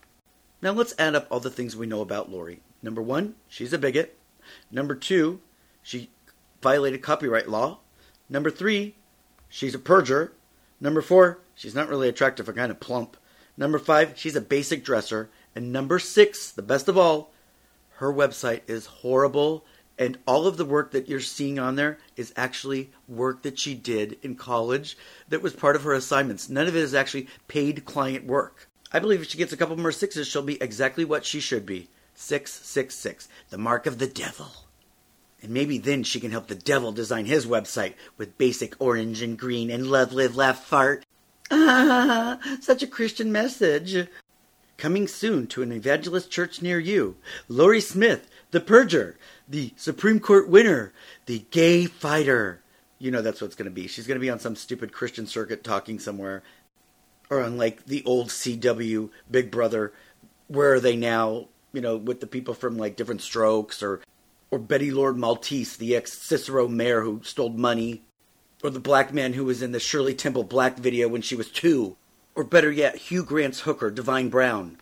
Now 0.59 0.71
let's 0.71 0.95
add 0.97 1.13
up 1.13 1.27
all 1.29 1.39
the 1.39 1.51
things 1.51 1.75
we 1.75 1.85
know 1.85 2.01
about 2.01 2.31
Lorie. 2.31 2.61
Number 2.81 3.03
one, 3.03 3.35
she's 3.47 3.71
a 3.71 3.77
bigot. 3.77 4.17
Number 4.71 4.95
two, 4.95 5.41
she 5.83 6.09
violated 6.63 7.03
copyright 7.03 7.47
law. 7.47 7.81
Number 8.27 8.49
three, 8.49 8.95
she's 9.47 9.75
a 9.75 9.79
perjurer. 9.79 10.33
Number 10.79 11.01
four, 11.01 11.39
she's 11.55 11.75
not 11.75 11.89
really 11.89 12.09
attractive 12.09 12.47
or 12.47 12.53
kind 12.53 12.71
of 12.71 12.79
plump. 12.79 13.17
Number 13.57 13.79
five, 13.79 14.13
she's 14.15 14.35
a 14.35 14.41
basic 14.41 14.83
dresser. 14.83 15.29
And 15.55 15.71
number 15.71 15.99
six, 15.99 16.51
the 16.51 16.61
best 16.61 16.87
of 16.87 16.97
all, 16.97 17.31
her 17.95 18.13
website 18.13 18.61
is 18.67 18.85
horrible 18.85 19.65
and 19.99 20.17
all 20.27 20.45
of 20.45 20.57
the 20.57 20.65
work 20.65 20.91
that 20.91 21.09
you're 21.09 21.19
seeing 21.19 21.57
on 21.57 21.75
there 21.75 21.97
is 22.15 22.33
actually 22.35 22.91
work 23.07 23.41
that 23.41 23.57
she 23.57 23.73
did 23.73 24.17
in 24.21 24.35
college 24.35 24.97
that 25.29 25.41
was 25.41 25.53
part 25.53 25.75
of 25.75 25.83
her 25.83 25.93
assignments. 25.93 26.49
None 26.49 26.67
of 26.67 26.75
it 26.75 26.83
is 26.83 26.93
actually 26.93 27.27
paid 27.47 27.85
client 27.85 28.25
work. 28.25 28.69
I 28.91 28.99
believe 28.99 29.21
if 29.21 29.29
she 29.29 29.37
gets 29.37 29.53
a 29.53 29.57
couple 29.57 29.77
more 29.77 29.91
sixes, 29.91 30.27
she'll 30.27 30.43
be 30.43 30.61
exactly 30.61 31.03
what 31.03 31.25
she 31.25 31.39
should 31.39 31.65
be. 31.65 31.89
666, 32.13 33.27
the 33.49 33.57
mark 33.57 33.85
of 33.85 33.97
the 33.97 34.07
devil. 34.07 34.66
And 35.47 35.53
maybe 35.53 35.77
then 35.77 36.03
she 36.03 36.19
can 36.19 36.31
help 36.31 36.47
the 36.47 36.55
devil 36.55 36.91
design 36.91 37.25
his 37.25 37.45
website 37.45 37.93
with 38.17 38.37
basic 38.37 38.75
orange 38.81 39.21
and 39.21 39.39
green 39.39 39.71
and 39.71 39.87
love, 39.87 40.11
live, 40.11 40.35
laugh, 40.35 40.65
fart. 40.65 41.05
Ah, 41.49 42.37
such 42.59 42.83
a 42.83 42.87
Christian 42.87 43.31
message. 43.31 44.09
Coming 44.75 45.07
soon 45.07 45.47
to 45.47 45.61
an 45.61 45.71
evangelist 45.71 46.29
church 46.29 46.61
near 46.61 46.81
you. 46.81 47.15
Lorie 47.47 47.79
Smith, 47.79 48.27
the 48.51 48.59
Perjure, 48.59 49.17
the 49.47 49.71
Supreme 49.77 50.19
Court 50.19 50.49
winner, 50.49 50.91
the 51.27 51.45
gay 51.49 51.85
fighter. 51.85 52.61
You 52.99 53.09
know 53.11 53.21
that's 53.21 53.39
what 53.39 53.47
it's 53.47 53.55
going 53.55 53.71
to 53.71 53.71
be. 53.71 53.87
She's 53.87 54.05
going 54.05 54.19
to 54.19 54.25
be 54.25 54.29
on 54.29 54.39
some 54.39 54.57
stupid 54.57 54.91
Christian 54.91 55.27
circuit 55.27 55.63
talking 55.63 55.97
somewhere. 55.97 56.43
Or 57.29 57.41
on 57.41 57.57
like 57.57 57.85
the 57.85 58.03
old 58.03 58.27
CW 58.27 59.11
Big 59.31 59.49
Brother. 59.49 59.93
Where 60.49 60.73
are 60.73 60.81
they 60.81 60.97
now? 60.97 61.47
You 61.71 61.79
know, 61.79 61.95
with 61.95 62.19
the 62.19 62.27
people 62.27 62.53
from 62.53 62.77
like 62.77 62.97
different 62.97 63.21
strokes 63.21 63.81
or 63.81 64.01
or 64.51 64.59
Betty 64.59 64.91
Loren-Maltese, 64.91 65.77
the 65.77 65.95
ex 65.95 66.13
Cicero 66.13 66.67
mayor 66.67 67.01
who 67.01 67.21
stole 67.23 67.49
money, 67.49 68.03
or 68.63 68.69
the 68.69 68.79
black 68.79 69.13
man 69.13 69.33
who 69.33 69.45
was 69.45 69.61
in 69.61 69.71
the 69.71 69.79
Shirley 69.79 70.13
Temple 70.13 70.43
Black 70.43 70.77
video 70.77 71.07
when 71.07 71.21
she 71.21 71.35
was 71.35 71.49
two. 71.49 71.97
Or 72.35 72.43
better 72.43 72.71
yet, 72.71 72.95
Hugh 72.95 73.23
Grant's 73.23 73.61
hooker, 73.61 73.89
Divine 73.89 74.29
Brown. 74.29 74.77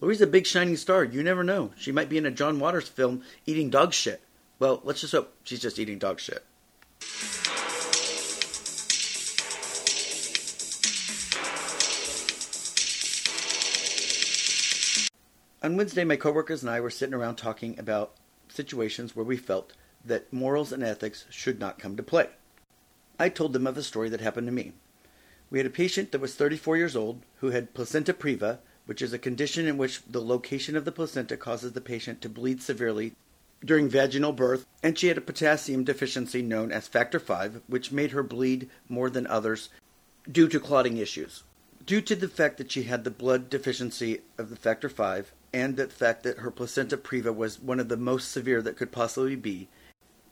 Lorie's 0.00 0.20
a 0.20 0.26
big 0.26 0.46
shining 0.46 0.76
star. 0.76 1.02
You 1.02 1.22
never 1.22 1.42
know. 1.42 1.72
She 1.76 1.90
might 1.90 2.08
be 2.08 2.18
in 2.18 2.26
a 2.26 2.30
John 2.30 2.60
Waters 2.60 2.88
film 2.88 3.22
eating 3.46 3.68
dog 3.68 3.92
shit. 3.92 4.20
Well, 4.60 4.80
let's 4.84 5.00
just 5.00 5.12
hope 5.12 5.34
she's 5.42 5.60
just 5.60 5.78
eating 5.78 5.98
dog 5.98 6.20
shit. 6.20 6.44
On 15.60 15.76
Wednesday, 15.76 16.04
my 16.04 16.14
coworkers 16.14 16.62
and 16.62 16.70
I 16.70 16.80
were 16.80 16.90
sitting 16.90 17.14
around 17.14 17.36
talking 17.36 17.78
about 17.80 18.14
situations 18.52 19.14
where 19.14 19.24
we 19.24 19.36
felt 19.36 19.72
that 20.04 20.32
morals 20.32 20.72
and 20.72 20.82
ethics 20.82 21.24
should 21.30 21.58
not 21.58 21.78
come 21.78 21.96
to 21.96 22.02
play. 22.02 22.28
I 23.18 23.28
told 23.28 23.52
them 23.52 23.66
of 23.66 23.76
a 23.76 23.82
story 23.82 24.08
that 24.08 24.20
happened 24.20 24.46
to 24.46 24.52
me. 24.52 24.72
We 25.50 25.58
had 25.58 25.66
a 25.66 25.70
patient 25.70 26.12
that 26.12 26.20
was 26.20 26.34
34 26.34 26.76
years 26.76 26.94
old 26.94 27.22
who 27.36 27.50
had 27.50 27.74
placenta 27.74 28.12
previa, 28.12 28.58
which 28.86 29.02
is 29.02 29.12
a 29.12 29.18
condition 29.18 29.66
in 29.66 29.76
which 29.76 30.02
the 30.04 30.20
location 30.20 30.76
of 30.76 30.84
the 30.84 30.92
placenta 30.92 31.36
causes 31.36 31.72
the 31.72 31.80
patient 31.80 32.20
to 32.22 32.28
bleed 32.28 32.62
severely 32.62 33.14
during 33.64 33.88
vaginal 33.88 34.32
birth, 34.32 34.66
and 34.82 34.98
she 34.98 35.08
had 35.08 35.18
a 35.18 35.22
potassium 35.22 35.84
deficiency 35.84 36.42
known 36.42 36.70
as 36.70 36.86
factor 36.86 37.18
V, 37.18 37.60
which 37.66 37.92
made 37.92 38.12
her 38.12 38.22
bleed 38.22 38.70
more 38.88 39.10
than 39.10 39.26
others 39.26 39.68
due 40.30 40.48
to 40.48 40.60
clotting 40.60 40.96
issues. 40.96 41.42
Due 41.84 42.00
to 42.02 42.14
the 42.14 42.28
fact 42.28 42.58
that 42.58 42.70
she 42.70 42.84
had 42.84 43.04
the 43.04 43.10
blood 43.10 43.50
deficiency 43.50 44.20
of 44.36 44.50
the 44.50 44.56
factor 44.56 44.88
V, 44.88 45.28
and 45.52 45.76
the 45.76 45.86
fact 45.88 46.22
that 46.22 46.38
her 46.38 46.50
placenta 46.50 46.96
previa 46.96 47.34
was 47.34 47.60
one 47.60 47.80
of 47.80 47.88
the 47.88 47.96
most 47.96 48.30
severe 48.30 48.60
that 48.62 48.76
could 48.76 48.92
possibly 48.92 49.36
be, 49.36 49.68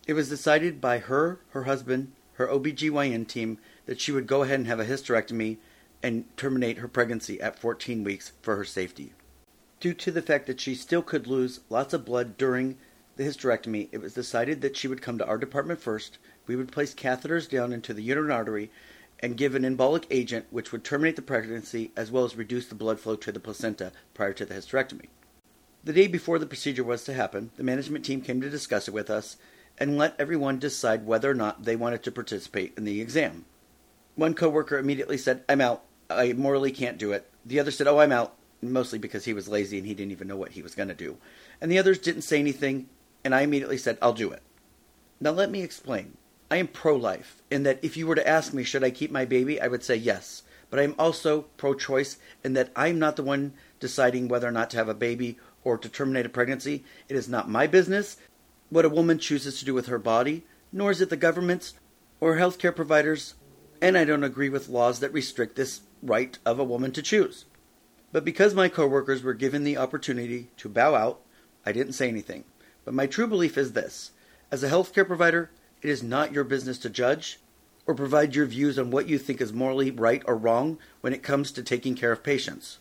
it 0.07 0.13
was 0.13 0.29
decided 0.29 0.81
by 0.81 0.99
her, 0.99 1.41
her 1.51 1.65
husband, 1.65 2.13
her 2.35 2.47
OBGYN 2.47 3.27
team, 3.27 3.59
that 3.87 4.01
she 4.01 4.13
would 4.13 4.27
go 4.27 4.43
ahead 4.43 4.59
and 4.59 4.67
have 4.67 4.81
a 4.81 4.85
hysterectomy 4.85 5.57
and 6.03 6.25
terminate 6.37 6.79
her 6.79 6.89
pregnancy 6.89 7.41
at 7.41 7.59
14 7.59 8.05
weeks 8.05 8.33
for 8.43 8.57
her 8.57 8.65
safety. 8.65 9.13
Due 9.81 9.95
to 9.95 10.11
the 10.11 10.23
fact 10.23 10.47
that 10.47 10.61
she 10.61 10.75
still 10.75 11.03
could 11.03 11.27
lose 11.27 11.61
lots 11.69 11.93
of 11.93 12.05
blood 12.05 12.37
during 12.37 12.77
the 13.17 13.25
hysterectomy, 13.25 13.89
it 13.93 14.01
was 14.01 14.15
decided 14.15 14.61
that 14.61 14.77
she 14.77 14.87
would 14.87 15.03
come 15.03 15.19
to 15.19 15.27
our 15.27 15.39
department 15.39 15.81
first. 15.81 16.19
We 16.47 16.57
would 16.57 16.71
place 16.71 16.95
catheters 16.95 17.49
down 17.49 17.73
into 17.73 17.93
the 17.93 18.03
uterine 18.03 18.31
artery 18.31 18.71
and 19.21 19.37
give 19.37 19.55
an 19.55 19.63
embolic 19.63 20.05
agent 20.11 20.47
which 20.51 20.73
would 20.73 20.85
terminate 20.85 21.17
the 21.17 21.23
pregnancy 21.23 21.91
as 21.97 22.11
well 22.11 22.25
as 22.25 22.37
reduce 22.37 22.67
the 22.67 22.75
blood 22.75 23.01
flow 23.01 23.17
to 23.17 23.33
the 23.33 23.41
placenta 23.41 23.93
prior 24.15 24.33
to 24.33 24.45
the 24.45 24.55
hysterectomy. 24.55 25.07
The 25.85 25.93
day 25.93 26.07
before 26.07 26.39
the 26.39 26.47
procedure 26.47 26.85
was 26.85 27.05
to 27.05 27.15
happen, 27.15 27.51
the 27.57 27.63
management 27.63 28.05
team 28.05 28.21
came 28.21 28.41
to 28.41 28.51
discuss 28.51 28.89
it 28.89 28.95
with 28.95 29.09
us 29.09 29.37
and 29.79 29.97
let 29.97 30.17
everyone 30.19 30.59
decide 30.59 31.07
whether 31.07 31.31
or 31.31 31.35
not 31.35 31.65
they 31.65 31.77
wanted 31.77 32.03
to 32.03 32.13
participate 32.13 32.75
in 32.77 32.85
the 32.85 33.01
exam. 33.01 33.45
One 34.15 34.35
coworker 34.35 34.79
immediately 34.79 35.19
said, 35.19 35.45
I'm 35.49 35.61
out. 35.61 35.85
I 36.09 36.33
morally 36.33 36.73
can't 36.73 36.99
do 36.99 37.13
it. 37.13 37.31
The 37.45 37.61
other 37.61 37.71
said, 37.71 37.87
Oh, 37.87 37.99
I'm 37.99 38.13
out, 38.13 38.35
mostly 38.63 38.99
because 38.99 39.27
he 39.27 39.33
was 39.33 39.49
lazy 39.49 39.79
and 39.79 39.87
he 39.87 39.95
didn't 39.95 40.13
even 40.13 40.29
know 40.29 40.37
what 40.37 40.53
he 40.53 40.63
was 40.63 40.75
going 40.75 40.89
to 40.89 40.95
do. 40.95 41.19
And 41.61 41.71
the 41.71 41.79
others 41.79 41.99
didn't 41.99 42.23
say 42.23 42.39
anything, 42.39 42.89
and 43.25 43.35
I 43.35 43.43
immediately 43.43 43.79
said, 43.79 43.99
I'll 44.01 44.13
do 44.13 44.31
it. 44.31 44.43
Now, 45.21 45.31
let 45.31 45.51
me 45.51 45.63
explain. 45.63 46.17
I 46.51 46.57
am 46.57 46.69
pro 46.69 46.97
life, 46.97 47.43
in 47.51 47.65
that 47.65 47.81
if 47.83 47.97
you 47.97 48.07
were 48.07 48.15
to 48.15 48.29
ask 48.29 48.53
me, 48.53 48.63
should 48.63 48.85
I 48.85 48.91
keep 48.91 49.11
my 49.11 49.25
baby, 49.25 49.61
I 49.61 49.69
would 49.69 49.83
say 49.83 49.97
yes. 49.97 50.43
But 50.71 50.81
I 50.81 50.83
am 50.83 50.95
also 50.99 51.43
pro 51.57 51.75
choice, 51.75 52.19
in 52.45 52.55
that 52.55 52.71
I'm 52.77 52.99
not 52.99 53.17
the 53.17 53.23
one 53.23 53.53
deciding 53.81 54.29
whether 54.29 54.49
or 54.49 54.53
not 54.53 54.71
to 54.71 54.77
have 54.77 54.89
a 54.89 54.95
baby 54.95 55.39
or 55.65 55.77
to 55.79 55.89
terminate 55.89 56.27
a 56.27 56.29
pregnancy. 56.31 56.85
It 57.09 57.17
is 57.17 57.29
not 57.29 57.49
my 57.49 57.67
business 57.67 58.17
what 58.69 58.85
a 58.85 58.89
woman 58.89 59.19
chooses 59.19 59.59
to 59.59 59.65
do 59.65 59.75
with 59.75 59.87
her 59.87 59.99
body, 59.99 60.45
nor 60.73 60.91
is 60.91 61.01
it 61.01 61.11
the 61.11 61.17
government's 61.17 61.75
or 62.21 62.37
healthcare 62.37 62.75
providers 62.75 63.35
and 63.81 63.97
I 63.97 64.05
don't 64.05 64.25
agree 64.25 64.49
with 64.49 64.69
laws 64.69 65.01
that 65.01 65.13
restrict 65.13 65.57
this 65.57 65.83
right 66.03 66.39
of 66.47 66.59
a 66.59 66.65
woman 66.65 66.93
to 66.93 67.03
choose. 67.03 67.45
But 68.11 68.25
because 68.25 68.55
my 68.55 68.69
coworkers 68.69 69.23
were 69.23 69.35
given 69.35 69.65
the 69.65 69.77
opportunity 69.77 70.49
to 70.57 70.69
bow 70.69 70.95
out, 70.95 71.21
I 71.65 71.73
didn't 71.73 71.93
say 71.93 72.09
anything. 72.09 72.45
But 72.85 72.95
my 72.95 73.07
true 73.07 73.27
belief 73.27 73.59
is 73.59 73.73
this 73.73 74.13
as 74.51 74.63
a 74.63 74.71
healthcare 74.71 75.07
provider, 75.07 75.51
it 75.87 75.91
is 75.91 76.03
not 76.03 76.33
your 76.33 76.43
business 76.43 76.79
to 76.79 76.91
judge 76.91 77.39
or 77.87 77.95
provide 77.95 78.35
your 78.35 78.45
views 78.45 78.77
on 78.77 78.91
what 78.91 79.09
you 79.09 79.19
think 79.19 79.41
is 79.41 79.53
morally 79.53 79.89
right 79.89 80.21
or 80.27 80.37
wrong 80.37 80.79
when 81.01 81.13
it 81.13 81.23
comes 81.23 81.53
to 81.53 81.63
taking 81.63 81.95
care 81.95 82.11
of 82.11 82.25
patients. 82.25 82.79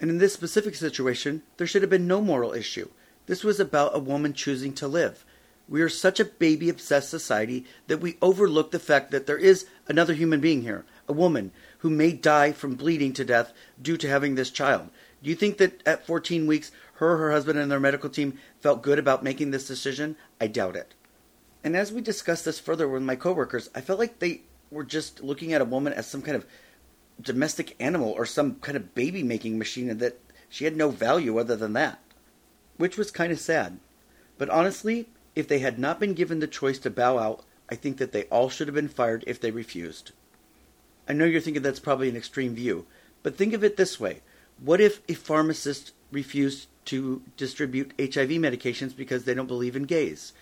And 0.00 0.10
in 0.10 0.18
this 0.18 0.32
specific 0.32 0.74
situation, 0.74 1.44
there 1.58 1.66
should 1.68 1.82
have 1.82 1.90
been 1.90 2.08
no 2.08 2.20
moral 2.20 2.52
issue. 2.52 2.88
This 3.26 3.44
was 3.44 3.60
about 3.60 3.94
a 3.94 4.00
woman 4.00 4.32
choosing 4.32 4.72
to 4.74 4.88
live. 4.88 5.24
We 5.68 5.80
are 5.80 5.88
such 5.88 6.18
a 6.18 6.24
baby 6.24 6.68
obsessed 6.68 7.08
society 7.08 7.66
that 7.86 8.00
we 8.00 8.18
overlook 8.20 8.72
the 8.72 8.80
fact 8.80 9.12
that 9.12 9.28
there 9.28 9.38
is 9.38 9.66
another 9.86 10.14
human 10.14 10.40
being 10.40 10.62
here, 10.62 10.84
a 11.06 11.12
woman, 11.12 11.52
who 11.78 11.90
may 11.90 12.10
die 12.10 12.50
from 12.50 12.74
bleeding 12.74 13.12
to 13.12 13.24
death 13.24 13.52
due 13.80 13.96
to 13.98 14.08
having 14.08 14.34
this 14.34 14.50
child. 14.50 14.90
Do 15.22 15.30
you 15.30 15.36
think 15.36 15.58
that 15.58 15.86
at 15.86 16.04
14 16.04 16.48
weeks, 16.48 16.72
her, 16.94 17.16
her 17.16 17.30
husband, 17.30 17.60
and 17.60 17.70
their 17.70 17.78
medical 17.78 18.10
team 18.10 18.38
felt 18.58 18.82
good 18.82 18.98
about 18.98 19.22
making 19.22 19.52
this 19.52 19.68
decision? 19.68 20.16
I 20.40 20.48
doubt 20.48 20.74
it. 20.74 20.94
And 21.62 21.76
as 21.76 21.92
we 21.92 22.00
discussed 22.00 22.44
this 22.44 22.58
further 22.58 22.88
with 22.88 23.02
my 23.02 23.16
coworkers, 23.16 23.70
I 23.74 23.80
felt 23.80 23.98
like 23.98 24.18
they 24.18 24.42
were 24.70 24.84
just 24.84 25.22
looking 25.22 25.52
at 25.52 25.60
a 25.60 25.66
woman 25.66 25.92
as 25.92 26.06
some 26.06 26.22
kind 26.22 26.36
of 26.36 26.46
domestic 27.20 27.76
animal 27.78 28.10
or 28.10 28.24
some 28.24 28.54
kind 28.56 28.76
of 28.76 28.94
baby 28.94 29.22
making 29.22 29.58
machine 29.58 29.90
and 29.90 30.00
that 30.00 30.18
she 30.48 30.64
had 30.64 30.76
no 30.76 30.90
value 30.90 31.38
other 31.38 31.56
than 31.56 31.74
that. 31.74 32.00
Which 32.76 32.96
was 32.96 33.10
kind 33.10 33.30
of 33.30 33.38
sad. 33.38 33.78
But 34.38 34.48
honestly, 34.48 35.08
if 35.36 35.46
they 35.46 35.58
had 35.58 35.78
not 35.78 36.00
been 36.00 36.14
given 36.14 36.40
the 36.40 36.46
choice 36.46 36.78
to 36.80 36.90
bow 36.90 37.18
out, 37.18 37.44
I 37.68 37.74
think 37.74 37.98
that 37.98 38.12
they 38.12 38.24
all 38.24 38.48
should 38.48 38.68
have 38.68 38.74
been 38.74 38.88
fired 38.88 39.22
if 39.26 39.40
they 39.40 39.50
refused. 39.50 40.12
I 41.08 41.12
know 41.12 41.24
you're 41.24 41.40
thinking 41.40 41.62
that's 41.62 41.80
probably 41.80 42.08
an 42.08 42.16
extreme 42.16 42.54
view, 42.54 42.86
but 43.22 43.36
think 43.36 43.52
of 43.52 43.62
it 43.62 43.76
this 43.76 44.00
way. 44.00 44.22
What 44.58 44.80
if 44.80 45.00
a 45.08 45.14
pharmacist 45.14 45.92
refused 46.10 46.68
to 46.86 47.22
distribute 47.36 47.92
HIV 47.98 48.30
medications 48.30 48.96
because 48.96 49.24
they 49.24 49.34
don't 49.34 49.46
believe 49.46 49.76
in 49.76 49.84
gays? 49.84 50.32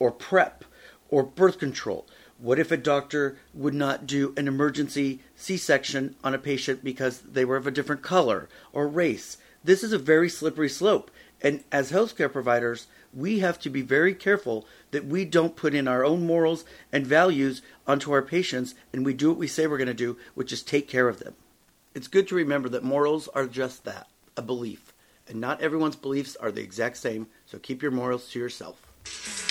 Or 0.00 0.10
PrEP? 0.10 0.64
Or 1.08 1.22
birth 1.22 1.60
control? 1.60 2.08
What 2.38 2.58
if 2.58 2.72
a 2.72 2.76
doctor 2.76 3.36
would 3.54 3.74
not 3.74 4.06
do 4.06 4.32
an 4.36 4.48
emergency 4.48 5.20
C 5.36 5.56
section 5.58 6.16
on 6.24 6.34
a 6.34 6.38
patient 6.38 6.82
because 6.82 7.20
they 7.20 7.44
were 7.44 7.56
of 7.56 7.66
a 7.66 7.70
different 7.70 8.02
color 8.02 8.48
or 8.72 8.88
race? 8.88 9.36
This 9.62 9.84
is 9.84 9.92
a 9.92 9.98
very 9.98 10.30
slippery 10.30 10.70
slope. 10.70 11.10
And 11.42 11.64
as 11.70 11.92
healthcare 11.92 12.32
providers, 12.32 12.86
we 13.12 13.40
have 13.40 13.58
to 13.60 13.70
be 13.70 13.82
very 13.82 14.14
careful 14.14 14.66
that 14.90 15.04
we 15.04 15.24
don't 15.24 15.56
put 15.56 15.74
in 15.74 15.86
our 15.86 16.04
own 16.04 16.26
morals 16.26 16.64
and 16.90 17.06
values 17.06 17.60
onto 17.86 18.12
our 18.12 18.22
patients 18.22 18.74
and 18.92 19.04
we 19.04 19.12
do 19.12 19.28
what 19.28 19.38
we 19.38 19.46
say 19.46 19.66
we're 19.66 19.76
going 19.76 19.88
to 19.88 19.94
do, 19.94 20.16
which 20.34 20.52
is 20.52 20.62
take 20.62 20.88
care 20.88 21.08
of 21.08 21.18
them. 21.18 21.34
It's 21.94 22.08
good 22.08 22.28
to 22.28 22.34
remember 22.34 22.68
that 22.70 22.84
morals 22.84 23.28
are 23.28 23.46
just 23.46 23.84
that 23.84 24.08
a 24.36 24.42
belief. 24.42 24.94
And 25.28 25.40
not 25.40 25.60
everyone's 25.60 25.96
beliefs 25.96 26.36
are 26.36 26.50
the 26.50 26.62
exact 26.62 26.96
same, 26.96 27.26
so 27.44 27.58
keep 27.58 27.82
your 27.82 27.90
morals 27.90 28.30
to 28.30 28.38
yourself. 28.38 29.49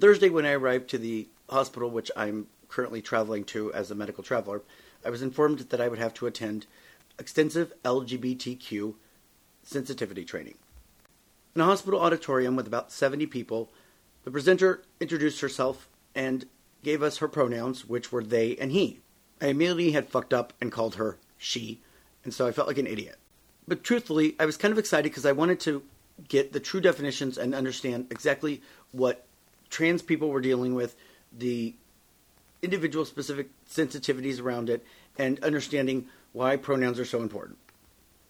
Thursday, 0.00 0.30
when 0.30 0.46
I 0.46 0.52
arrived 0.52 0.88
to 0.90 0.98
the 0.98 1.28
hospital, 1.48 1.90
which 1.90 2.10
I'm 2.16 2.46
currently 2.68 3.02
traveling 3.02 3.44
to 3.44 3.72
as 3.72 3.90
a 3.90 3.94
medical 3.94 4.24
traveler, 4.24 4.62
I 5.04 5.10
was 5.10 5.22
informed 5.22 5.58
that 5.58 5.80
I 5.80 5.88
would 5.88 5.98
have 5.98 6.14
to 6.14 6.26
attend 6.26 6.66
extensive 7.18 7.72
LGBTQ 7.84 8.94
sensitivity 9.62 10.24
training. 10.24 10.56
In 11.54 11.60
a 11.60 11.66
hospital 11.66 12.00
auditorium 12.00 12.56
with 12.56 12.66
about 12.66 12.92
70 12.92 13.26
people, 13.26 13.70
the 14.24 14.30
presenter 14.30 14.82
introduced 15.00 15.40
herself 15.40 15.88
and 16.14 16.46
gave 16.82 17.02
us 17.02 17.18
her 17.18 17.28
pronouns, 17.28 17.86
which 17.86 18.12
were 18.12 18.24
they 18.24 18.56
and 18.56 18.72
he. 18.72 19.00
I 19.40 19.48
immediately 19.48 19.92
had 19.92 20.08
fucked 20.08 20.32
up 20.32 20.52
and 20.60 20.72
called 20.72 20.94
her 20.96 21.18
she, 21.36 21.80
and 22.24 22.32
so 22.32 22.46
I 22.46 22.52
felt 22.52 22.68
like 22.68 22.78
an 22.78 22.86
idiot. 22.86 23.16
But 23.66 23.84
truthfully, 23.84 24.36
I 24.38 24.46
was 24.46 24.56
kind 24.56 24.72
of 24.72 24.78
excited 24.78 25.10
because 25.10 25.26
I 25.26 25.32
wanted 25.32 25.60
to 25.60 25.82
get 26.28 26.52
the 26.52 26.60
true 26.60 26.80
definitions 26.80 27.38
and 27.38 27.54
understand 27.54 28.06
exactly 28.10 28.62
what 28.92 29.26
trans 29.70 30.02
people 30.02 30.28
were 30.28 30.40
dealing 30.40 30.74
with, 30.74 30.96
the 31.36 31.74
individual 32.62 33.04
specific 33.04 33.48
sensitivities 33.68 34.42
around 34.42 34.68
it, 34.68 34.84
and 35.18 35.42
understanding 35.42 36.06
why 36.32 36.56
pronouns 36.56 36.98
are 36.98 37.04
so 37.04 37.22
important. 37.22 37.58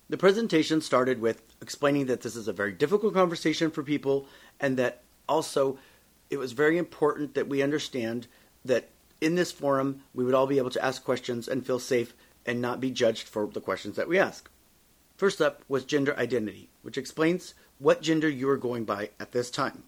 The 0.08 0.16
presentation 0.16 0.80
started 0.80 1.20
with 1.20 1.42
explaining 1.60 2.06
that 2.06 2.22
this 2.22 2.36
is 2.36 2.48
a 2.48 2.52
very 2.52 2.72
difficult 2.72 3.14
conversation 3.14 3.70
for 3.70 3.82
people, 3.82 4.26
and 4.58 4.76
that 4.76 5.02
also 5.28 5.78
it 6.30 6.38
was 6.38 6.52
very 6.52 6.78
important 6.78 7.34
that 7.34 7.48
we 7.48 7.62
understand 7.62 8.26
that 8.64 8.88
in 9.20 9.34
this 9.34 9.52
forum 9.52 10.02
we 10.14 10.24
would 10.24 10.34
all 10.34 10.46
be 10.46 10.58
able 10.58 10.70
to 10.70 10.84
ask 10.84 11.04
questions 11.04 11.48
and 11.48 11.66
feel 11.66 11.78
safe 11.78 12.14
and 12.46 12.60
not 12.60 12.80
be 12.80 12.90
judged 12.90 13.28
for 13.28 13.46
the 13.46 13.60
questions 13.60 13.96
that 13.96 14.08
we 14.08 14.18
ask. 14.18 14.48
First 15.16 15.40
up 15.40 15.62
was 15.68 15.84
gender 15.84 16.16
identity, 16.16 16.70
which 16.82 16.98
explains 16.98 17.54
what 17.78 18.02
gender 18.02 18.28
you 18.28 18.48
are 18.48 18.56
going 18.56 18.84
by 18.84 19.10
at 19.20 19.32
this 19.32 19.50
time. 19.50 19.82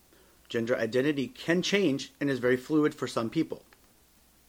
Gender 0.53 0.77
identity 0.77 1.29
can 1.29 1.63
change 1.63 2.13
and 2.21 2.29
is 2.29 2.39
very 2.39 2.59
fluid 2.59 2.95
for 2.95 3.07
some 3.07 3.31
people. 3.31 3.63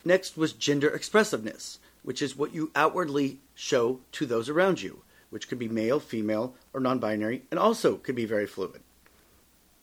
Next 0.04 0.36
was 0.36 0.52
gender 0.52 0.90
expressiveness, 0.90 1.78
which 2.02 2.20
is 2.20 2.36
what 2.36 2.52
you 2.52 2.70
outwardly 2.74 3.38
show 3.54 4.00
to 4.12 4.26
those 4.26 4.50
around 4.50 4.82
you, 4.82 5.00
which 5.30 5.48
could 5.48 5.58
be 5.58 5.66
male, 5.66 6.00
female, 6.00 6.56
or 6.74 6.80
non 6.80 6.98
binary, 6.98 7.44
and 7.50 7.58
also 7.58 7.96
could 7.96 8.14
be 8.14 8.26
very 8.26 8.46
fluid. 8.46 8.82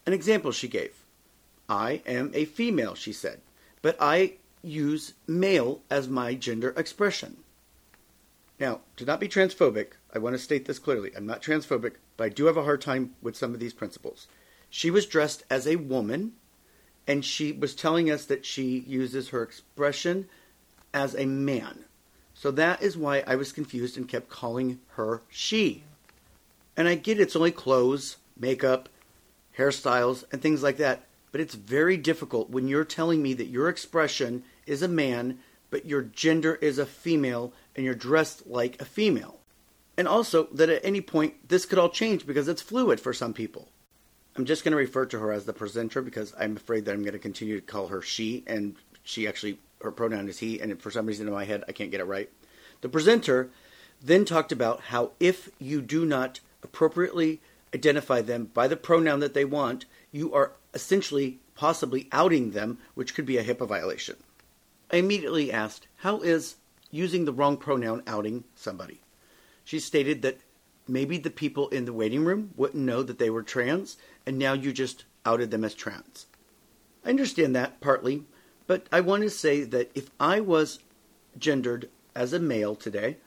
An 0.06 0.14
example 0.14 0.52
she 0.52 0.68
gave 0.68 0.94
I 1.68 2.04
am 2.06 2.30
a 2.36 2.46
female, 2.46 2.94
she 2.94 3.14
said, 3.14 3.42
but 3.82 3.98
I 4.00 4.34
use 4.62 5.16
male 5.26 5.82
as 5.90 6.08
my 6.08 6.36
gender 6.36 6.70
expression. 6.78 7.38
Now, 8.60 8.82
to 8.98 9.06
not 9.06 9.20
be 9.20 9.28
transphobic, 9.28 9.94
I 10.14 10.20
want 10.20 10.36
to 10.36 10.38
state 10.40 10.66
this 10.66 10.78
clearly. 10.78 11.14
I'm 11.16 11.26
not 11.26 11.42
transphobic, 11.42 11.94
but 12.16 12.26
I 12.26 12.30
do 12.30 12.46
have 12.46 12.58
a 12.58 12.64
hard 12.64 12.80
time 12.82 13.16
with 13.24 13.36
some 13.36 13.56
of 13.56 13.60
these 13.60 13.74
principles. 13.74 14.28
She 14.72 14.90
was 14.90 15.06
dressed 15.06 15.44
as 15.50 15.68
a 15.68 15.76
woman 15.76 16.32
and 17.06 17.26
she 17.26 17.52
was 17.52 17.76
telling 17.76 18.10
us 18.10 18.26
that 18.26 18.46
she 18.46 18.80
uses 18.88 19.30
her 19.30 19.44
expression 19.44 20.30
as 20.94 21.14
a 21.14 21.26
man. 21.26 21.86
So 22.34 22.52
that 22.52 22.82
is 22.82 22.98
why 22.98 23.24
I 23.28 23.36
was 23.36 23.52
confused 23.52 23.98
and 23.98 24.08
kept 24.08 24.30
calling 24.30 24.80
her 24.92 25.22
she. 25.30 25.84
And 26.78 26.88
I 26.88 26.96
get 26.96 27.20
it's 27.20 27.36
only 27.36 27.52
clothes, 27.52 28.16
makeup, 28.40 28.88
hairstyles, 29.58 30.24
and 30.32 30.42
things 30.42 30.64
like 30.64 30.78
that, 30.78 31.06
but 31.34 31.42
it's 31.42 31.54
very 31.54 31.98
difficult 31.98 32.50
when 32.50 32.70
you're 32.70 32.86
telling 32.86 33.22
me 33.22 33.34
that 33.34 33.48
your 33.48 33.68
expression 33.68 34.44
is 34.66 34.82
a 34.82 34.88
man, 34.88 35.40
but 35.70 35.86
your 35.86 36.02
gender 36.02 36.56
is 36.56 36.78
a 36.78 36.86
female, 36.86 37.52
and 37.76 37.84
you're 37.84 37.94
dressed 37.94 38.48
like 38.48 38.82
a 38.82 38.86
female. 38.86 39.40
And 39.98 40.08
also 40.08 40.46
that 40.54 40.70
at 40.70 40.86
any 40.86 41.02
point 41.02 41.50
this 41.50 41.66
could 41.66 41.78
all 41.78 41.90
change 41.90 42.26
because 42.26 42.48
it's 42.48 42.62
fluid 42.62 43.02
for 43.02 43.14
some 43.14 43.34
people. 43.34 43.68
I'm 44.36 44.46
just 44.46 44.64
going 44.64 44.72
to 44.72 44.78
refer 44.78 45.06
to 45.08 45.20
her 45.20 45.32
as 45.32 45.46
the 45.46 45.54
presenter 45.54 46.02
because 46.02 46.34
I'm 46.40 46.56
afraid 46.56 46.86
that 46.86 46.94
I'm 46.94 47.04
going 47.04 47.14
to 47.14 47.20
continue 47.20 47.60
to 47.60 47.66
call 47.66 47.88
her 47.88 48.02
she, 48.02 48.44
and 48.48 48.76
she 49.04 49.28
actually, 49.28 49.60
her 49.82 49.92
pronoun 49.92 50.30
is 50.30 50.40
he, 50.40 50.60
and 50.60 50.82
for 50.82 50.92
some 50.92 51.06
reason 51.06 51.28
in 51.28 51.34
my 51.34 51.46
head 51.46 51.64
I 51.68 51.74
can't 51.74 51.92
get 51.92 52.00
it 52.00 52.06
right. 52.06 52.30
The 52.82 52.90
presenter 52.90 53.50
then 54.02 54.26
talked 54.26 54.52
about 54.52 54.82
how 54.82 55.12
if 55.20 55.50
you 55.60 55.82
do 55.82 56.06
not 56.06 56.40
appropriately 56.64 57.42
identify 57.74 58.22
them 58.22 58.46
by 58.46 58.68
the 58.68 58.78
pronoun 58.78 59.20
that 59.20 59.34
they 59.34 59.46
want, 59.46 59.86
you 60.12 60.34
are 60.34 60.54
essentially 60.74 61.40
possibly 61.56 62.08
outing 62.12 62.52
them, 62.52 62.78
which 62.96 63.14
could 63.14 63.26
be 63.26 63.38
a 63.38 63.44
HIPAA 63.44 63.68
violation. 63.68 64.16
I 64.92 64.98
immediately 64.98 65.52
asked, 65.52 65.88
How 65.98 66.20
is 66.22 66.56
using 66.90 67.26
the 67.26 67.34
wrong 67.34 67.58
pronoun 67.58 68.04
outing 68.08 68.44
somebody? 68.56 69.02
She 69.64 69.80
stated 69.80 70.22
that 70.24 70.40
maybe 70.88 71.18
the 71.18 71.30
people 71.30 71.70
in 71.70 71.86
the 71.86 71.94
waiting 71.94 72.26
room 72.26 72.52
wouldn't 72.56 72.84
know 72.84 73.04
that 73.04 73.20
they 73.20 73.30
were 73.30 73.44
trans, 73.44 73.98
and 74.26 74.38
now 74.38 74.54
you 74.54 74.72
just 74.72 75.06
outed 75.26 75.52
them 75.52 75.64
as 75.64 75.74
trans. 75.74 76.28
I 77.06 77.10
understand 77.10 77.56
that 77.56 77.82
partly, 77.82 78.26
but 78.68 78.88
I 78.92 79.02
want 79.02 79.24
to 79.24 79.30
say 79.30 79.64
that 79.64 79.92
if 79.96 80.10
I 80.20 80.40
was 80.40 80.80
gendered 81.38 81.90
as 82.16 82.34
a 82.34 82.40
male 82.40 82.76
today, 82.76 83.18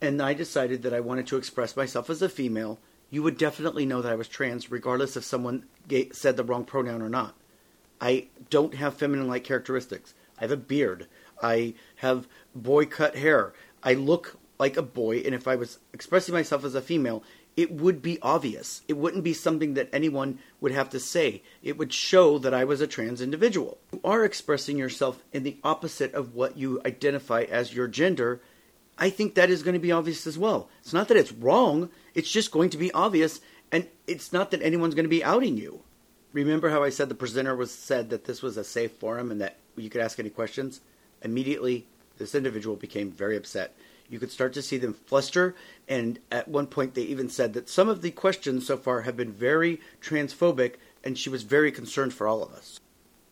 and 0.00 0.22
I 0.22 0.32
decided 0.34 0.82
that 0.82 0.94
I 0.94 1.00
wanted 1.00 1.26
to 1.28 1.36
express 1.36 1.76
myself 1.76 2.08
as 2.08 2.22
a 2.22 2.28
female, 2.28 2.78
you 3.10 3.22
would 3.22 3.38
definitely 3.38 3.86
know 3.86 4.02
that 4.02 4.12
I 4.12 4.16
was 4.16 4.28
trans, 4.28 4.70
regardless 4.70 5.16
if 5.16 5.24
someone 5.24 5.64
said 6.12 6.36
the 6.36 6.44
wrong 6.44 6.64
pronoun 6.64 7.02
or 7.02 7.08
not. 7.08 7.34
I 8.00 8.28
don't 8.50 8.74
have 8.74 8.94
feminine 8.94 9.26
like 9.26 9.44
characteristics. 9.44 10.14
I 10.38 10.42
have 10.42 10.52
a 10.52 10.56
beard. 10.56 11.08
I 11.42 11.74
have 11.96 12.28
boy 12.54 12.86
cut 12.86 13.16
hair. 13.16 13.52
I 13.82 13.94
look 13.94 14.38
like 14.58 14.76
a 14.76 14.82
boy, 14.82 15.18
and 15.18 15.34
if 15.34 15.48
I 15.48 15.56
was 15.56 15.78
expressing 15.92 16.34
myself 16.34 16.64
as 16.64 16.74
a 16.74 16.82
female, 16.82 17.22
it 17.58 17.72
would 17.72 18.00
be 18.00 18.20
obvious. 18.22 18.82
It 18.86 18.96
wouldn't 18.96 19.24
be 19.24 19.32
something 19.32 19.74
that 19.74 19.88
anyone 19.92 20.38
would 20.60 20.70
have 20.70 20.90
to 20.90 21.00
say. 21.00 21.42
It 21.60 21.76
would 21.76 21.92
show 21.92 22.38
that 22.38 22.54
I 22.54 22.62
was 22.62 22.80
a 22.80 22.86
trans 22.86 23.20
individual. 23.20 23.78
You 23.92 24.00
are 24.04 24.24
expressing 24.24 24.78
yourself 24.78 25.24
in 25.32 25.42
the 25.42 25.56
opposite 25.64 26.14
of 26.14 26.36
what 26.36 26.56
you 26.56 26.80
identify 26.86 27.42
as 27.42 27.74
your 27.74 27.88
gender. 27.88 28.40
I 28.96 29.10
think 29.10 29.34
that 29.34 29.50
is 29.50 29.64
going 29.64 29.74
to 29.74 29.80
be 29.80 29.90
obvious 29.90 30.24
as 30.24 30.38
well. 30.38 30.68
It's 30.82 30.92
not 30.92 31.08
that 31.08 31.16
it's 31.16 31.32
wrong, 31.32 31.90
it's 32.14 32.30
just 32.30 32.52
going 32.52 32.70
to 32.70 32.78
be 32.78 32.92
obvious, 32.92 33.40
and 33.72 33.88
it's 34.06 34.32
not 34.32 34.52
that 34.52 34.62
anyone's 34.62 34.94
going 34.94 35.06
to 35.06 35.08
be 35.08 35.24
outing 35.24 35.56
you. 35.56 35.82
Remember 36.32 36.70
how 36.70 36.84
I 36.84 36.90
said 36.90 37.08
the 37.08 37.16
presenter 37.16 37.56
was 37.56 37.72
said 37.72 38.10
that 38.10 38.26
this 38.26 38.40
was 38.40 38.56
a 38.56 38.62
safe 38.62 38.92
forum 38.92 39.32
and 39.32 39.40
that 39.40 39.56
you 39.74 39.90
could 39.90 40.00
ask 40.00 40.20
any 40.20 40.30
questions? 40.30 40.80
Immediately, 41.22 41.88
this 42.18 42.36
individual 42.36 42.76
became 42.76 43.10
very 43.10 43.36
upset. 43.36 43.74
You 44.08 44.18
could 44.18 44.30
start 44.30 44.52
to 44.54 44.62
see 44.62 44.78
them 44.78 44.94
fluster, 44.94 45.54
and 45.86 46.18
at 46.30 46.48
one 46.48 46.66
point 46.66 46.94
they 46.94 47.02
even 47.02 47.28
said 47.28 47.52
that 47.52 47.68
some 47.68 47.88
of 47.88 48.00
the 48.00 48.10
questions 48.10 48.66
so 48.66 48.76
far 48.76 49.02
have 49.02 49.16
been 49.16 49.32
very 49.32 49.80
transphobic, 50.00 50.76
and 51.04 51.18
she 51.18 51.28
was 51.28 51.42
very 51.42 51.70
concerned 51.70 52.14
for 52.14 52.26
all 52.26 52.42
of 52.42 52.52
us. 52.52 52.80